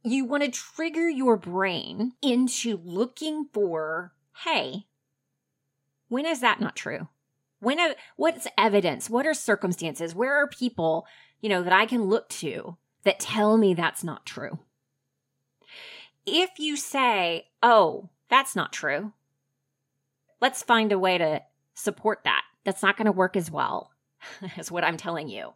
you 0.04 0.24
want 0.24 0.44
to 0.44 0.50
trigger 0.50 1.08
your 1.08 1.36
brain 1.36 2.12
into 2.22 2.80
looking 2.84 3.46
for, 3.52 4.12
hey, 4.44 4.86
when 6.08 6.26
is 6.26 6.40
that 6.40 6.60
not 6.60 6.76
true? 6.76 7.08
When, 7.60 7.78
what's 8.16 8.46
evidence? 8.56 9.10
What 9.10 9.26
are 9.26 9.34
circumstances? 9.34 10.14
Where 10.14 10.34
are 10.34 10.46
people, 10.46 11.06
you 11.40 11.48
know, 11.48 11.62
that 11.62 11.72
I 11.72 11.86
can 11.86 12.04
look 12.04 12.28
to 12.30 12.76
that 13.02 13.18
tell 13.18 13.56
me 13.56 13.74
that's 13.74 14.04
not 14.04 14.24
true? 14.24 14.60
If 16.24 16.50
you 16.58 16.76
say, 16.76 17.48
oh, 17.62 18.10
that's 18.28 18.54
not 18.54 18.72
true, 18.72 19.12
let's 20.40 20.62
find 20.62 20.92
a 20.92 20.98
way 20.98 21.18
to 21.18 21.42
support 21.74 22.20
that. 22.24 22.42
That's 22.64 22.82
not 22.82 22.96
going 22.96 23.06
to 23.06 23.12
work 23.12 23.36
as 23.36 23.50
well 23.50 23.92
as 24.56 24.70
what 24.70 24.84
I'm 24.84 24.96
telling 24.96 25.28
you, 25.28 25.52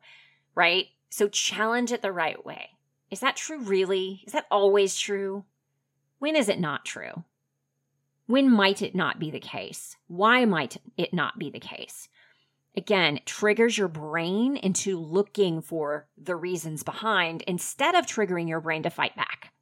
right? 0.55 0.87
So 1.13 1.29
challenge 1.29 1.93
it 1.93 2.01
the 2.01 2.11
right 2.11 2.43
way. 2.43 2.71
Is 3.11 3.21
that 3.21 3.37
true, 3.37 3.59
really? 3.59 4.23
Is 4.27 4.33
that 4.33 4.47
always 4.51 4.97
true? 4.97 5.45
When 6.21 6.35
is 6.35 6.49
it 6.49 6.59
not 6.59 6.87
true? 6.87 7.25
When 8.27 8.51
might 8.51 8.81
it 8.81 8.95
not 8.95 9.19
be 9.19 9.31
the 9.31 9.39
case? 9.39 9.99
Why 10.07 10.47
might 10.47 10.79
it 10.97 11.13
not 11.13 11.39
be 11.39 11.51
the 11.51 11.61
case? 11.61 12.09
Again, 12.75 13.21
triggers 13.27 13.77
your 13.77 13.89
brain 13.89 14.57
into 14.57 14.99
looking 14.99 15.61
for 15.61 16.07
the 16.17 16.35
reasons 16.35 16.83
behind 16.83 17.43
instead 17.43 17.95
of 17.95 18.07
triggering 18.07 18.49
your 18.49 18.63
brain 18.63 18.83
to 18.85 18.91
fight 18.91 19.15
back. 19.15 19.53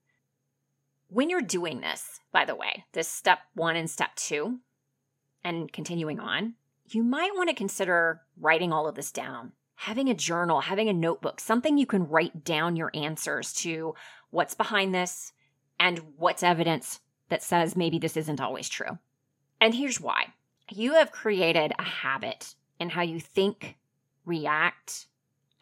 When 1.09 1.29
you're 1.29 1.41
doing 1.41 1.81
this, 1.81 2.21
by 2.31 2.45
the 2.45 2.55
way, 2.55 2.85
this 2.93 3.09
step 3.09 3.41
one 3.55 3.75
and 3.75 3.91
step 3.91 4.15
two, 4.15 4.61
and 5.43 5.73
continuing 5.73 6.21
on, 6.21 6.55
you 6.87 7.03
might 7.03 7.35
want 7.35 7.49
to 7.49 7.57
consider 7.57 8.21
writing 8.39 8.73
all 8.73 8.87
of 8.87 8.95
this 8.95 9.11
down 9.11 9.51
having 9.81 10.11
a 10.11 10.15
journal, 10.15 10.61
having 10.61 10.91
a 10.91 10.93
notebook, 10.93 11.41
something 11.41 11.79
you 11.79 11.87
can 11.87 12.07
write 12.07 12.45
down 12.45 12.77
your 12.77 12.91
answers 12.93 13.51
to 13.55 13.95
what's 14.29 14.53
behind 14.53 14.95
this 14.95 15.33
and 15.79 15.99
what's 16.19 16.43
evidence 16.43 17.01
that 17.31 17.43
says 17.43 17.75
maybe 17.75 17.99
this 17.99 18.15
isn't 18.15 18.43
always 18.43 18.69
true. 18.69 18.99
And 19.59 19.73
here's 19.73 19.99
why 19.99 20.35
you 20.71 20.93
have 20.97 21.11
created 21.11 21.73
a 21.79 21.83
habit 21.83 22.55
in 22.79 22.91
how 22.91 23.01
you 23.01 23.21
think, 23.21 23.77
react, 24.27 25.07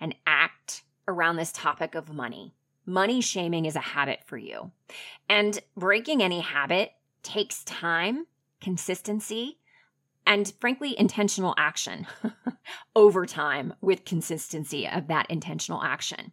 and 0.00 0.16
act 0.26 0.82
around 1.06 1.36
this 1.36 1.52
topic 1.52 1.94
of 1.94 2.12
money. 2.12 2.52
Money 2.84 3.20
shaming 3.20 3.66
is 3.66 3.76
a 3.76 3.80
habit 3.80 4.18
for 4.26 4.36
you. 4.36 4.72
And 5.28 5.60
breaking 5.76 6.24
any 6.24 6.40
habit 6.40 6.90
takes 7.22 7.62
time, 7.62 8.26
consistency, 8.60 9.57
and 10.28 10.52
frankly, 10.60 10.94
intentional 10.98 11.54
action 11.56 12.06
over 12.94 13.24
time 13.24 13.72
with 13.80 14.04
consistency 14.04 14.86
of 14.86 15.08
that 15.08 15.28
intentional 15.30 15.82
action. 15.82 16.32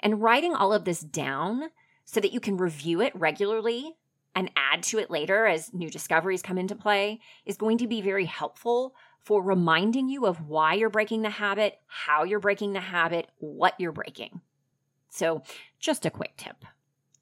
And 0.00 0.22
writing 0.22 0.54
all 0.54 0.72
of 0.72 0.86
this 0.86 1.00
down 1.00 1.64
so 2.06 2.18
that 2.20 2.32
you 2.32 2.40
can 2.40 2.56
review 2.56 3.02
it 3.02 3.14
regularly 3.14 3.94
and 4.34 4.50
add 4.56 4.82
to 4.84 4.98
it 4.98 5.10
later 5.10 5.46
as 5.46 5.74
new 5.74 5.90
discoveries 5.90 6.40
come 6.40 6.56
into 6.56 6.74
play 6.74 7.20
is 7.44 7.58
going 7.58 7.76
to 7.78 7.86
be 7.86 8.00
very 8.00 8.24
helpful 8.24 8.94
for 9.20 9.42
reminding 9.42 10.08
you 10.08 10.24
of 10.24 10.48
why 10.48 10.72
you're 10.72 10.88
breaking 10.88 11.20
the 11.20 11.30
habit, 11.30 11.78
how 11.86 12.24
you're 12.24 12.40
breaking 12.40 12.72
the 12.72 12.80
habit, 12.80 13.28
what 13.38 13.74
you're 13.78 13.92
breaking. 13.92 14.40
So, 15.10 15.42
just 15.78 16.06
a 16.06 16.10
quick 16.10 16.36
tip. 16.36 16.64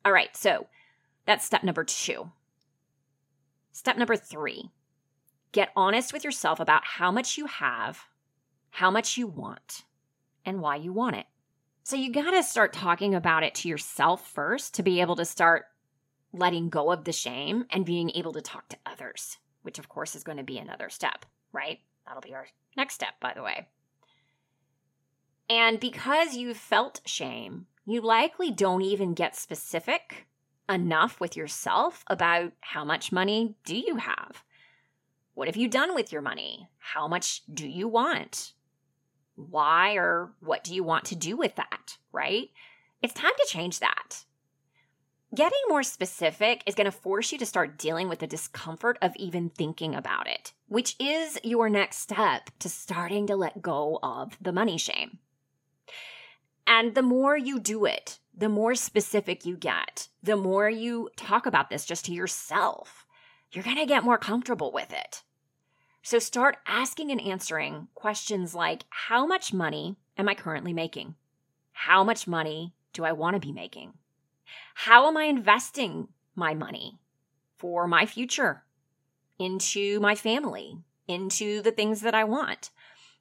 All 0.04 0.12
right, 0.12 0.36
so 0.36 0.66
that's 1.26 1.44
step 1.44 1.64
number 1.64 1.82
two. 1.82 2.30
Step 3.72 3.96
number 3.96 4.16
three 4.16 4.70
get 5.54 5.70
honest 5.74 6.12
with 6.12 6.24
yourself 6.24 6.60
about 6.60 6.84
how 6.84 7.10
much 7.10 7.38
you 7.38 7.46
have, 7.46 8.04
how 8.70 8.90
much 8.90 9.16
you 9.16 9.26
want, 9.26 9.84
and 10.44 10.60
why 10.60 10.76
you 10.76 10.92
want 10.92 11.16
it. 11.16 11.26
So, 11.84 11.96
you 11.96 12.12
got 12.12 12.30
to 12.32 12.42
start 12.42 12.72
talking 12.72 13.14
about 13.14 13.42
it 13.42 13.54
to 13.56 13.68
yourself 13.68 14.26
first 14.26 14.74
to 14.74 14.82
be 14.82 15.00
able 15.00 15.16
to 15.16 15.24
start 15.24 15.66
letting 16.32 16.68
go 16.68 16.90
of 16.90 17.04
the 17.04 17.12
shame 17.12 17.64
and 17.70 17.86
being 17.86 18.10
able 18.14 18.32
to 18.32 18.42
talk 18.42 18.68
to 18.68 18.76
others, 18.84 19.38
which 19.62 19.78
of 19.78 19.88
course 19.88 20.14
is 20.14 20.24
going 20.24 20.38
to 20.38 20.44
be 20.44 20.58
another 20.58 20.88
step, 20.88 21.24
right? 21.52 21.78
That'll 22.06 22.20
be 22.20 22.34
our 22.34 22.46
next 22.76 22.94
step, 22.94 23.14
by 23.20 23.32
the 23.34 23.42
way. 23.42 23.68
And 25.48 25.78
because 25.78 26.34
you 26.34 26.54
felt 26.54 27.00
shame, 27.04 27.66
you 27.86 28.00
likely 28.00 28.50
don't 28.50 28.82
even 28.82 29.14
get 29.14 29.36
specific 29.36 30.26
enough 30.68 31.20
with 31.20 31.36
yourself 31.36 32.02
about 32.08 32.52
how 32.60 32.84
much 32.84 33.12
money 33.12 33.54
do 33.64 33.76
you 33.76 33.96
have? 33.96 34.42
What 35.34 35.48
have 35.48 35.56
you 35.56 35.68
done 35.68 35.94
with 35.94 36.12
your 36.12 36.22
money? 36.22 36.68
How 36.78 37.08
much 37.08 37.42
do 37.52 37.66
you 37.66 37.88
want? 37.88 38.52
Why 39.34 39.94
or 39.94 40.32
what 40.40 40.62
do 40.62 40.74
you 40.74 40.84
want 40.84 41.06
to 41.06 41.16
do 41.16 41.36
with 41.36 41.56
that, 41.56 41.98
right? 42.12 42.50
It's 43.02 43.14
time 43.14 43.32
to 43.36 43.46
change 43.48 43.80
that. 43.80 44.24
Getting 45.34 45.58
more 45.68 45.82
specific 45.82 46.62
is 46.66 46.76
going 46.76 46.84
to 46.84 46.92
force 46.92 47.32
you 47.32 47.38
to 47.38 47.46
start 47.46 47.76
dealing 47.76 48.08
with 48.08 48.20
the 48.20 48.28
discomfort 48.28 48.96
of 49.02 49.16
even 49.16 49.50
thinking 49.50 49.96
about 49.96 50.28
it, 50.28 50.52
which 50.68 50.94
is 51.00 51.40
your 51.42 51.68
next 51.68 51.98
step 51.98 52.50
to 52.60 52.68
starting 52.68 53.26
to 53.26 53.34
let 53.34 53.60
go 53.60 53.98
of 54.00 54.38
the 54.40 54.52
money 54.52 54.78
shame. 54.78 55.18
And 56.64 56.94
the 56.94 57.02
more 57.02 57.36
you 57.36 57.58
do 57.58 57.84
it, 57.84 58.20
the 58.36 58.48
more 58.48 58.76
specific 58.76 59.44
you 59.44 59.56
get, 59.56 60.06
the 60.22 60.36
more 60.36 60.70
you 60.70 61.10
talk 61.16 61.46
about 61.46 61.68
this 61.68 61.84
just 61.84 62.04
to 62.04 62.12
yourself, 62.12 63.03
you're 63.54 63.64
going 63.64 63.76
to 63.76 63.86
get 63.86 64.04
more 64.04 64.18
comfortable 64.18 64.72
with 64.72 64.92
it. 64.92 65.22
So 66.02 66.18
start 66.18 66.58
asking 66.66 67.10
and 67.10 67.20
answering 67.20 67.88
questions 67.94 68.54
like 68.54 68.84
How 68.90 69.26
much 69.26 69.52
money 69.52 69.96
am 70.18 70.28
I 70.28 70.34
currently 70.34 70.72
making? 70.72 71.14
How 71.72 72.04
much 72.04 72.26
money 72.26 72.74
do 72.92 73.04
I 73.04 73.12
want 73.12 73.34
to 73.34 73.46
be 73.46 73.52
making? 73.52 73.94
How 74.74 75.08
am 75.08 75.16
I 75.16 75.24
investing 75.24 76.08
my 76.34 76.52
money 76.54 76.98
for 77.56 77.86
my 77.86 78.06
future, 78.06 78.64
into 79.38 80.00
my 80.00 80.14
family, 80.14 80.78
into 81.06 81.62
the 81.62 81.72
things 81.72 82.00
that 82.02 82.14
I 82.14 82.24
want? 82.24 82.70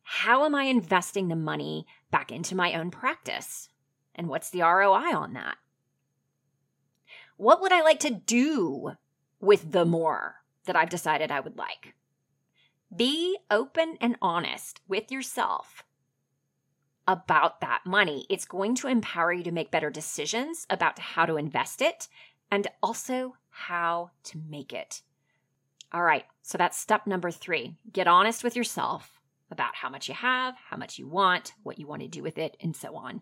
How 0.03 0.45
am 0.45 0.55
I 0.55 0.63
investing 0.63 1.27
the 1.27 1.35
money 1.35 1.85
back 2.11 2.31
into 2.31 2.55
my 2.55 2.73
own 2.73 2.91
practice? 2.91 3.69
And 4.15 4.27
what's 4.27 4.49
the 4.49 4.61
ROI 4.61 5.15
on 5.15 5.33
that? 5.33 5.57
What 7.37 7.61
would 7.61 7.71
I 7.71 7.81
like 7.81 7.99
to 8.01 8.09
do 8.11 8.93
with 9.43 9.71
the 9.71 9.85
more 9.85 10.35
that 10.65 10.75
I've 10.75 10.89
decided 10.89 11.31
I 11.31 11.41
would 11.41 11.57
like? 11.57 11.93
Be 12.95 13.37
open 13.51 13.97
and 13.99 14.15
honest 14.21 14.79
with 14.87 15.11
yourself 15.11 15.83
about 17.07 17.59
that 17.61 17.81
money. 17.85 18.25
It's 18.29 18.45
going 18.45 18.75
to 18.75 18.87
empower 18.87 19.33
you 19.33 19.43
to 19.43 19.51
make 19.51 19.71
better 19.71 19.89
decisions 19.89 20.65
about 20.69 20.99
how 20.99 21.25
to 21.25 21.35
invest 21.35 21.81
it 21.81 22.07
and 22.49 22.67
also 22.81 23.35
how 23.49 24.11
to 24.23 24.39
make 24.49 24.71
it. 24.71 25.01
All 25.91 26.03
right, 26.03 26.25
so 26.41 26.57
that's 26.57 26.79
step 26.79 27.05
number 27.05 27.29
three. 27.29 27.75
Get 27.91 28.07
honest 28.07 28.43
with 28.43 28.55
yourself 28.55 29.19
about 29.51 29.75
how 29.75 29.89
much 29.89 30.07
you 30.07 30.15
have, 30.15 30.55
how 30.69 30.77
much 30.77 30.97
you 30.97 31.07
want, 31.07 31.53
what 31.63 31.77
you 31.77 31.85
want 31.85 32.01
to 32.01 32.07
do 32.07 32.23
with 32.23 32.37
it, 32.37 32.55
and 32.61 32.75
so 32.75 32.95
on. 32.95 33.21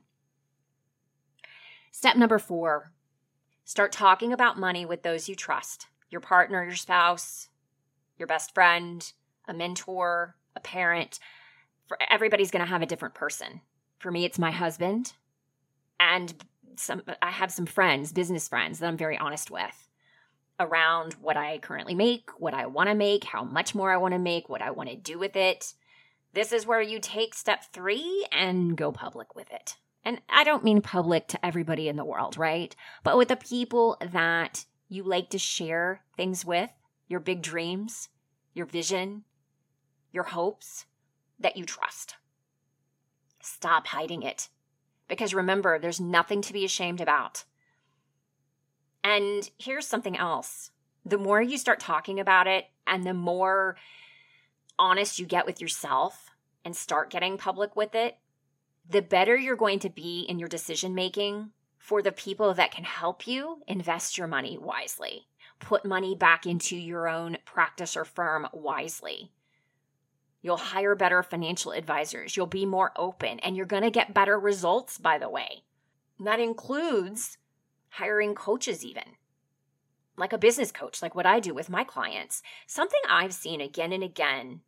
Step 1.91 2.15
number 2.15 2.39
four 2.39 2.91
start 3.63 3.91
talking 3.91 4.33
about 4.33 4.59
money 4.59 4.85
with 4.85 5.03
those 5.03 5.29
you 5.29 5.35
trust 5.35 5.87
your 6.11 6.21
partner, 6.21 6.63
your 6.63 6.75
spouse, 6.75 7.49
your 8.19 8.27
best 8.27 8.53
friend, 8.53 9.11
a 9.47 9.53
mentor, 9.53 10.35
a 10.55 10.59
parent. 10.59 11.19
For 11.87 11.97
everybody's 12.09 12.51
going 12.51 12.63
to 12.63 12.69
have 12.69 12.83
a 12.83 12.85
different 12.85 13.15
person. 13.15 13.61
For 13.97 14.11
me, 14.11 14.25
it's 14.25 14.37
my 14.37 14.51
husband. 14.51 15.13
And 15.99 16.33
some 16.75 17.01
I 17.21 17.31
have 17.31 17.51
some 17.51 17.65
friends, 17.65 18.11
business 18.11 18.47
friends 18.47 18.79
that 18.79 18.87
I'm 18.87 18.97
very 18.97 19.17
honest 19.17 19.49
with 19.49 19.87
around 20.59 21.13
what 21.13 21.37
I 21.37 21.57
currently 21.57 21.95
make, 21.95 22.29
what 22.37 22.53
I 22.53 22.67
want 22.67 22.89
to 22.89 22.95
make, 22.95 23.23
how 23.23 23.43
much 23.43 23.73
more 23.73 23.91
I 23.91 23.97
want 23.97 24.13
to 24.13 24.19
make, 24.19 24.47
what 24.47 24.61
I 24.61 24.71
want 24.71 24.89
to 24.89 24.95
do 24.95 25.17
with 25.17 25.35
it. 25.35 25.73
This 26.33 26.53
is 26.53 26.65
where 26.65 26.81
you 26.81 26.99
take 26.99 27.33
step 27.33 27.65
3 27.73 28.27
and 28.31 28.77
go 28.77 28.91
public 28.91 29.35
with 29.35 29.51
it. 29.51 29.77
And 30.03 30.21
I 30.29 30.43
don't 30.43 30.63
mean 30.63 30.81
public 30.81 31.27
to 31.29 31.45
everybody 31.45 31.87
in 31.87 31.95
the 31.95 32.05
world, 32.05 32.37
right? 32.37 32.75
But 33.03 33.17
with 33.17 33.27
the 33.27 33.35
people 33.35 33.97
that 34.11 34.65
you 34.91 35.03
like 35.03 35.29
to 35.29 35.39
share 35.39 36.01
things 36.17 36.43
with, 36.43 36.69
your 37.07 37.21
big 37.21 37.41
dreams, 37.41 38.09
your 38.53 38.65
vision, 38.65 39.23
your 40.11 40.25
hopes 40.25 40.85
that 41.39 41.55
you 41.55 41.63
trust. 41.63 42.15
Stop 43.41 43.87
hiding 43.87 44.21
it. 44.21 44.49
Because 45.07 45.33
remember, 45.33 45.79
there's 45.79 46.01
nothing 46.01 46.41
to 46.41 46.51
be 46.51 46.65
ashamed 46.65 46.99
about. 46.99 47.45
And 49.01 49.49
here's 49.57 49.87
something 49.87 50.17
else 50.17 50.71
the 51.05 51.17
more 51.17 51.41
you 51.41 51.57
start 51.57 51.79
talking 51.79 52.19
about 52.19 52.45
it 52.45 52.65
and 52.85 53.05
the 53.05 53.13
more 53.13 53.77
honest 54.77 55.19
you 55.19 55.25
get 55.25 55.45
with 55.45 55.61
yourself 55.61 56.31
and 56.65 56.75
start 56.75 57.09
getting 57.09 57.37
public 57.37 57.77
with 57.77 57.95
it, 57.95 58.17
the 58.87 59.01
better 59.01 59.37
you're 59.37 59.55
going 59.55 59.79
to 59.79 59.89
be 59.89 60.25
in 60.27 60.37
your 60.37 60.49
decision 60.49 60.93
making 60.93 61.51
for 61.81 62.03
the 62.03 62.11
people 62.11 62.53
that 62.53 62.71
can 62.71 62.83
help 62.83 63.25
you 63.25 63.63
invest 63.67 64.15
your 64.15 64.27
money 64.27 64.55
wisely, 64.55 65.25
put 65.59 65.83
money 65.83 66.13
back 66.13 66.45
into 66.45 66.77
your 66.77 67.09
own 67.09 67.37
practice 67.43 67.97
or 67.97 68.05
firm 68.05 68.47
wisely. 68.53 69.31
You'll 70.43 70.57
hire 70.57 70.93
better 70.95 71.23
financial 71.23 71.71
advisors. 71.71 72.37
You'll 72.37 72.45
be 72.45 72.67
more 72.67 72.91
open 72.95 73.39
and 73.39 73.57
you're 73.57 73.65
going 73.65 73.81
to 73.81 73.89
get 73.89 74.13
better 74.13 74.39
results, 74.39 74.99
by 74.99 75.17
the 75.17 75.29
way. 75.29 75.63
that 76.19 76.39
includes 76.39 77.39
hiring 77.89 78.35
coaches, 78.35 78.85
even 78.85 79.03
like 80.15 80.33
a 80.33 80.37
business 80.37 80.71
coach, 80.71 81.01
like 81.01 81.15
what 81.15 81.25
I 81.25 81.39
do 81.39 81.55
with 81.55 81.67
my 81.67 81.83
clients. 81.83 82.43
Something 82.67 83.01
I've 83.09 83.33
seen 83.33 83.59
again 83.59 83.91
and 83.91 84.03
again 84.03 84.61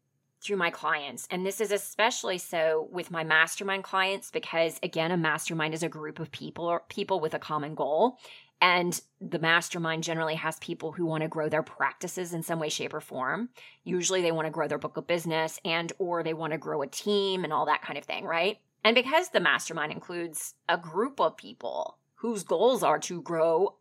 through 0.43 0.57
my 0.57 0.69
clients, 0.69 1.27
and 1.31 1.45
this 1.45 1.61
is 1.61 1.71
especially 1.71 2.37
so 2.37 2.87
with 2.91 3.11
my 3.11 3.23
mastermind 3.23 3.83
clients 3.83 4.29
because, 4.29 4.79
again, 4.83 5.11
a 5.11 5.17
mastermind 5.17 5.73
is 5.73 5.83
a 5.83 5.89
group 5.89 6.19
of 6.19 6.31
people 6.31 6.65
or 6.65 6.83
people 6.89 7.19
with 7.19 7.33
a 7.33 7.39
common 7.39 7.75
goal. 7.75 8.17
And 8.61 8.99
the 9.19 9.39
mastermind 9.39 10.03
generally 10.03 10.35
has 10.35 10.57
people 10.59 10.93
who 10.93 11.05
want 11.05 11.23
to 11.23 11.27
grow 11.27 11.49
their 11.49 11.63
practices 11.63 12.33
in 12.33 12.43
some 12.43 12.59
way, 12.59 12.69
shape, 12.69 12.93
or 12.93 13.01
form. 13.01 13.49
Usually 13.83 14.21
they 14.21 14.31
want 14.31 14.45
to 14.45 14.51
grow 14.51 14.69
their 14.69 14.77
book 14.77 14.95
of 14.95 15.05
business 15.05 15.59
and 15.65 15.91
or 15.99 16.23
they 16.23 16.33
want 16.33 16.53
to 16.53 16.57
grow 16.57 16.81
a 16.81 16.87
team 16.87 17.43
and 17.43 17.51
all 17.51 17.65
that 17.65 17.81
kind 17.81 17.97
of 17.97 18.05
thing, 18.05 18.23
right? 18.23 18.59
And 18.85 18.95
because 18.95 19.29
the 19.29 19.41
mastermind 19.41 19.91
includes 19.91 20.55
a 20.69 20.77
group 20.77 21.19
of 21.19 21.35
people 21.35 21.97
whose 22.15 22.43
goals 22.43 22.83
are 22.83 22.99
to 22.99 23.21
grow 23.21 23.75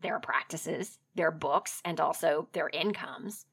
their 0.00 0.20
practices, 0.20 0.98
their 1.14 1.32
books, 1.32 1.80
and 1.84 1.98
also 1.98 2.48
their 2.52 2.68
incomes, 2.68 3.46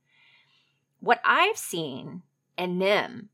what 1.00 1.20
I've 1.26 1.58
seen 1.58 2.22
in 2.58 2.80
them 2.80 3.30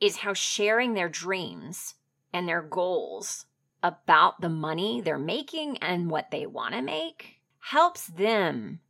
is 0.00 0.18
how 0.18 0.32
sharing 0.32 0.94
their 0.94 1.08
dreams 1.08 1.94
and 2.32 2.48
their 2.48 2.62
goals 2.62 3.46
about 3.82 4.40
the 4.40 4.48
money 4.48 5.00
they're 5.00 5.18
making 5.18 5.78
and 5.78 6.10
what 6.10 6.30
they 6.30 6.46
want 6.46 6.74
to 6.74 6.82
make 6.82 7.36
helps 7.60 8.06
them 8.06 8.80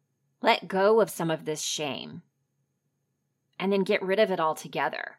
let 0.40 0.68
go 0.68 1.00
of 1.00 1.10
some 1.10 1.30
of 1.30 1.44
this 1.44 1.60
shame 1.60 2.22
and 3.58 3.72
then 3.72 3.82
get 3.82 4.02
rid 4.02 4.18
of 4.18 4.30
it 4.30 4.40
altogether. 4.40 5.17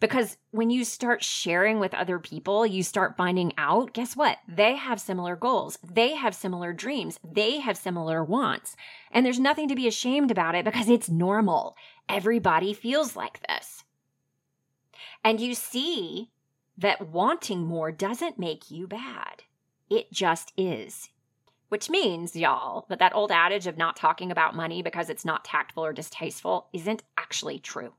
Because 0.00 0.36
when 0.50 0.70
you 0.70 0.84
start 0.84 1.22
sharing 1.22 1.78
with 1.78 1.94
other 1.94 2.18
people, 2.18 2.66
you 2.66 2.82
start 2.82 3.16
finding 3.16 3.52
out 3.58 3.92
guess 3.92 4.16
what? 4.16 4.38
They 4.48 4.76
have 4.76 5.00
similar 5.00 5.36
goals, 5.36 5.78
they 5.82 6.14
have 6.14 6.34
similar 6.34 6.72
dreams, 6.72 7.18
they 7.24 7.60
have 7.60 7.76
similar 7.76 8.24
wants. 8.24 8.76
And 9.10 9.24
there's 9.24 9.40
nothing 9.40 9.68
to 9.68 9.74
be 9.74 9.88
ashamed 9.88 10.30
about 10.30 10.54
it 10.54 10.64
because 10.64 10.88
it's 10.88 11.08
normal. 11.08 11.76
Everybody 12.08 12.74
feels 12.74 13.16
like 13.16 13.40
this. 13.48 13.84
And 15.22 15.40
you 15.40 15.54
see 15.54 16.30
that 16.76 17.08
wanting 17.08 17.66
more 17.66 17.92
doesn't 17.92 18.38
make 18.38 18.70
you 18.70 18.86
bad. 18.86 19.44
It 19.88 20.12
just 20.12 20.52
is. 20.56 21.08
Which 21.68 21.90
means, 21.90 22.36
y'all, 22.36 22.86
that 22.88 22.98
that 22.98 23.14
old 23.14 23.32
adage 23.32 23.66
of 23.66 23.76
not 23.76 23.96
talking 23.96 24.30
about 24.30 24.54
money 24.54 24.82
because 24.82 25.08
it's 25.08 25.24
not 25.24 25.44
tactful 25.44 25.84
or 25.84 25.92
distasteful 25.92 26.68
isn't 26.72 27.02
actually 27.16 27.58
true. 27.58 27.92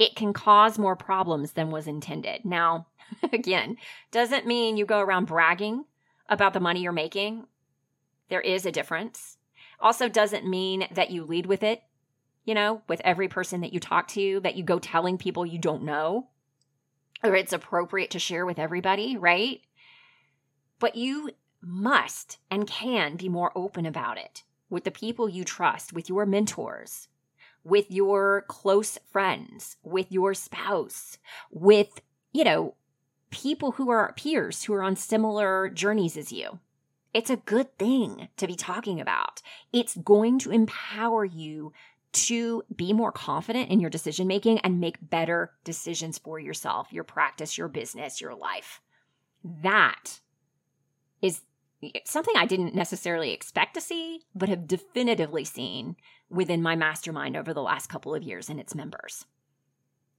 It 0.00 0.16
can 0.16 0.32
cause 0.32 0.78
more 0.78 0.96
problems 0.96 1.52
than 1.52 1.70
was 1.70 1.86
intended. 1.86 2.46
Now, 2.46 2.86
again, 3.32 3.76
doesn't 4.10 4.46
mean 4.46 4.78
you 4.78 4.86
go 4.86 4.98
around 4.98 5.26
bragging 5.26 5.84
about 6.26 6.54
the 6.54 6.60
money 6.60 6.80
you're 6.80 6.90
making. 6.90 7.46
There 8.30 8.40
is 8.40 8.64
a 8.64 8.72
difference. 8.72 9.36
Also, 9.78 10.08
doesn't 10.08 10.48
mean 10.48 10.86
that 10.92 11.10
you 11.10 11.24
lead 11.24 11.44
with 11.44 11.62
it, 11.62 11.82
you 12.46 12.54
know, 12.54 12.80
with 12.88 13.02
every 13.04 13.28
person 13.28 13.60
that 13.60 13.74
you 13.74 13.80
talk 13.80 14.08
to, 14.08 14.40
that 14.40 14.56
you 14.56 14.64
go 14.64 14.78
telling 14.78 15.18
people 15.18 15.44
you 15.44 15.58
don't 15.58 15.82
know, 15.82 16.28
or 17.22 17.34
it's 17.34 17.52
appropriate 17.52 18.10
to 18.10 18.18
share 18.18 18.46
with 18.46 18.58
everybody, 18.58 19.18
right? 19.18 19.60
But 20.78 20.96
you 20.96 21.30
must 21.60 22.38
and 22.50 22.66
can 22.66 23.16
be 23.16 23.28
more 23.28 23.52
open 23.54 23.84
about 23.84 24.16
it 24.16 24.44
with 24.70 24.84
the 24.84 24.90
people 24.90 25.28
you 25.28 25.44
trust, 25.44 25.92
with 25.92 26.08
your 26.08 26.24
mentors, 26.24 27.08
with 27.64 27.90
your 27.90 28.44
close 28.48 28.98
friends, 29.10 29.76
with 29.82 30.10
your 30.10 30.34
spouse, 30.34 31.18
with, 31.50 32.00
you 32.32 32.44
know, 32.44 32.74
people 33.30 33.72
who 33.72 33.90
are 33.90 34.12
peers 34.14 34.64
who 34.64 34.74
are 34.74 34.82
on 34.82 34.96
similar 34.96 35.68
journeys 35.68 36.16
as 36.16 36.32
you. 36.32 36.58
It's 37.12 37.30
a 37.30 37.36
good 37.36 37.76
thing 37.78 38.28
to 38.36 38.46
be 38.46 38.54
talking 38.54 39.00
about. 39.00 39.42
It's 39.72 39.96
going 39.96 40.38
to 40.40 40.52
empower 40.52 41.24
you 41.24 41.72
to 42.12 42.62
be 42.74 42.92
more 42.92 43.12
confident 43.12 43.70
in 43.70 43.80
your 43.80 43.90
decision 43.90 44.26
making 44.26 44.58
and 44.60 44.80
make 44.80 45.10
better 45.10 45.52
decisions 45.64 46.18
for 46.18 46.38
yourself, 46.38 46.92
your 46.92 47.04
practice, 47.04 47.56
your 47.56 47.68
business, 47.68 48.20
your 48.20 48.34
life. 48.34 48.80
That 49.44 50.20
is 51.22 51.42
something 52.04 52.34
I 52.36 52.46
didn't 52.46 52.74
necessarily 52.74 53.32
expect 53.32 53.74
to 53.74 53.80
see, 53.80 54.22
but 54.34 54.48
have 54.48 54.66
definitively 54.66 55.44
seen 55.44 55.96
within 56.28 56.62
my 56.62 56.76
mastermind 56.76 57.36
over 57.36 57.52
the 57.52 57.62
last 57.62 57.88
couple 57.88 58.14
of 58.14 58.22
years 58.22 58.48
and 58.48 58.60
its 58.60 58.74
members. 58.74 59.24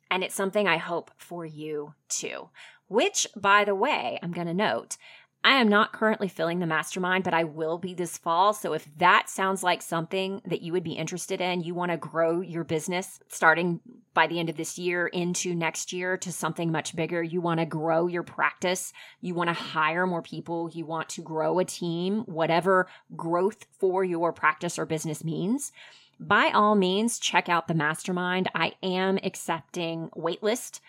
And 0.10 0.24
it's 0.24 0.36
something 0.36 0.68
I 0.68 0.78
hope 0.78 1.12
for 1.18 1.46
you 1.46 1.94
too. 2.10 2.50
Which, 2.88 3.26
by 3.36 3.64
the 3.64 3.76
way, 3.76 4.20
I'm 4.22 4.34
going 4.34 4.48
to 4.48 4.54
note 4.54 4.98
I 5.44 5.54
am 5.54 5.70
not 5.70 5.92
currently 5.92 6.28
filling 6.28 6.60
the 6.60 6.68
mastermind, 6.68 7.24
but 7.24 7.34
I 7.34 7.46
will 7.46 7.80
be 7.80 7.96
this 7.96 8.18
fall. 8.18 8.54
So 8.54 8.74
if 8.74 8.88
that 8.98 9.28
sounds 9.28 9.64
like 9.64 9.82
something 9.82 10.42
that 10.46 10.62
you 10.62 10.72
would 10.72 10.84
be 10.84 10.94
interested 10.94 11.42
in, 11.42 11.62
you 11.62 11.74
want 11.74 11.92
to 11.92 11.98
grow 11.98 12.42
your 12.42 12.64
business 12.64 13.20
starting 13.28 13.80
by 14.14 14.28
the 14.28 14.40
end 14.40 14.50
of 14.50 14.58
this 14.58 14.78
year 14.78 15.08
into 15.08 15.56
next 15.56 15.94
year 15.94 16.16
to 16.18 16.32
something 16.32 16.72
much 16.72 16.96
bigger, 16.96 17.24
you 17.24 17.42
want 17.42 17.60
to 17.60 17.66
grow 17.66 18.06
your 18.06 18.24
practice, 18.24 18.94
you 19.20 19.34
want 19.34 19.48
to 19.48 19.54
hire 19.54 20.06
more 20.06 20.22
people, 20.22 20.70
you 20.74 20.86
want 20.86 21.10
to 21.10 21.22
grow 21.22 21.58
a 21.58 21.66
team, 21.66 22.20
whatever 22.26 22.88
growth 23.16 23.66
for 23.80 24.04
your 24.04 24.32
practice 24.32 24.78
or 24.78 24.86
business 24.86 25.24
means. 25.24 25.72
By 26.20 26.52
all 26.54 26.76
means, 26.76 27.18
check 27.18 27.50
out 27.50 27.68
the 27.68 27.74
mastermind. 27.74 28.48
I 28.54 28.74
am 28.84 29.18
accepting 29.24 30.10
waitlist 30.16 30.82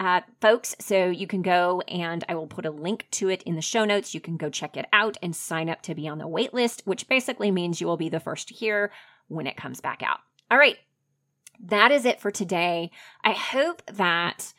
uh, 0.00 0.22
folks. 0.40 0.74
So 0.80 1.10
you 1.10 1.26
can 1.26 1.42
go 1.42 1.82
and 1.82 2.24
I 2.28 2.34
will 2.34 2.46
put 2.46 2.64
a 2.64 2.70
link 2.70 3.06
to 3.12 3.28
it 3.28 3.42
in 3.42 3.54
the 3.54 3.62
show 3.62 3.84
notes. 3.84 4.14
You 4.14 4.20
can 4.20 4.38
go 4.38 4.48
check 4.48 4.76
it 4.76 4.86
out 4.92 5.18
and 5.22 5.36
sign 5.36 5.68
up 5.68 5.82
to 5.82 5.94
be 5.94 6.08
on 6.08 6.18
the 6.18 6.26
wait 6.26 6.54
list, 6.54 6.82
which 6.86 7.06
basically 7.06 7.50
means 7.50 7.80
you 7.80 7.86
will 7.86 7.98
be 7.98 8.08
the 8.08 8.18
first 8.18 8.48
to 8.48 8.54
hear 8.54 8.90
when 9.28 9.46
it 9.46 9.58
comes 9.58 9.80
back 9.80 10.02
out. 10.02 10.20
All 10.50 10.58
right. 10.58 10.78
That 11.62 11.92
is 11.92 12.06
it 12.06 12.18
for 12.18 12.30
today. 12.30 12.90
I 13.22 13.32
hope 13.32 13.82
that 13.92 14.54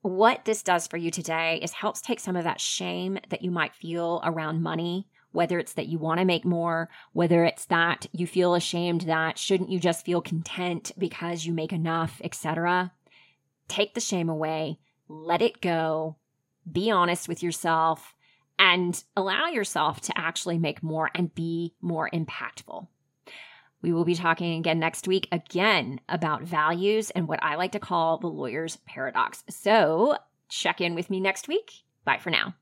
what 0.00 0.44
this 0.44 0.64
does 0.64 0.88
for 0.88 0.96
you 0.96 1.12
today 1.12 1.60
is 1.62 1.70
helps 1.70 2.00
take 2.00 2.18
some 2.18 2.34
of 2.34 2.42
that 2.42 2.60
shame 2.60 3.20
that 3.28 3.42
you 3.42 3.52
might 3.52 3.76
feel 3.76 4.20
around 4.24 4.62
money 4.62 5.06
whether 5.30 5.58
it's 5.58 5.72
that 5.72 5.88
you 5.88 5.98
want 5.98 6.20
to 6.20 6.26
make 6.26 6.44
more, 6.44 6.90
whether 7.14 7.42
it's 7.46 7.64
that 7.64 8.06
you 8.12 8.26
feel 8.26 8.54
ashamed 8.54 9.00
that 9.02 9.38
shouldn't 9.38 9.70
you 9.70 9.80
just 9.80 10.04
feel 10.04 10.20
content 10.20 10.92
because 10.98 11.46
you 11.46 11.54
make 11.54 11.72
enough, 11.72 12.20
etc 12.22 12.92
take 13.68 13.94
the 13.94 14.00
shame 14.00 14.28
away, 14.28 14.78
let 15.08 15.42
it 15.42 15.60
go, 15.60 16.16
be 16.70 16.90
honest 16.90 17.28
with 17.28 17.42
yourself, 17.42 18.14
and 18.58 19.02
allow 19.16 19.46
yourself 19.46 20.00
to 20.02 20.18
actually 20.18 20.58
make 20.58 20.82
more 20.82 21.10
and 21.14 21.34
be 21.34 21.74
more 21.80 22.08
impactful. 22.12 22.86
We 23.82 23.92
will 23.92 24.04
be 24.04 24.14
talking 24.14 24.58
again 24.58 24.78
next 24.78 25.08
week, 25.08 25.26
again 25.32 26.00
about 26.08 26.42
values 26.42 27.10
and 27.10 27.26
what 27.26 27.42
I 27.42 27.56
like 27.56 27.72
to 27.72 27.80
call 27.80 28.18
the 28.18 28.28
lawyer's 28.28 28.76
paradox. 28.86 29.42
So 29.50 30.16
check 30.48 30.80
in 30.80 30.94
with 30.94 31.10
me 31.10 31.18
next 31.18 31.48
week. 31.48 31.82
Bye 32.04 32.18
for 32.18 32.30
now. 32.30 32.54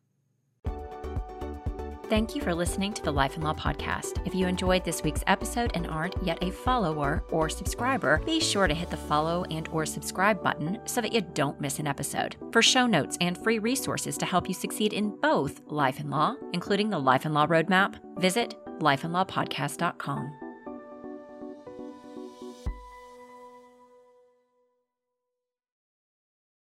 Thank 2.10 2.34
you 2.34 2.42
for 2.42 2.52
listening 2.52 2.92
to 2.94 3.02
the 3.04 3.12
Life 3.12 3.36
and 3.36 3.44
Law 3.44 3.54
Podcast. 3.54 4.26
If 4.26 4.34
you 4.34 4.48
enjoyed 4.48 4.84
this 4.84 5.00
week's 5.04 5.22
episode 5.28 5.70
and 5.74 5.86
aren't 5.86 6.20
yet 6.24 6.42
a 6.42 6.50
follower 6.50 7.22
or 7.30 7.48
subscriber, 7.48 8.20
be 8.26 8.40
sure 8.40 8.66
to 8.66 8.74
hit 8.74 8.90
the 8.90 8.96
follow 8.96 9.44
and 9.44 9.68
or 9.68 9.86
subscribe 9.86 10.42
button 10.42 10.80
so 10.86 11.00
that 11.00 11.12
you 11.12 11.20
don't 11.20 11.60
miss 11.60 11.78
an 11.78 11.86
episode. 11.86 12.34
For 12.50 12.62
show 12.62 12.88
notes 12.88 13.16
and 13.20 13.38
free 13.38 13.60
resources 13.60 14.18
to 14.18 14.26
help 14.26 14.48
you 14.48 14.54
succeed 14.54 14.92
in 14.92 15.20
both 15.20 15.60
life 15.66 16.00
and 16.00 16.10
law, 16.10 16.34
including 16.52 16.90
the 16.90 16.98
Life 16.98 17.26
and 17.26 17.32
Law 17.32 17.46
Roadmap, 17.46 17.94
visit 18.18 18.56
lifeandlawpodcast.com. 18.80 20.49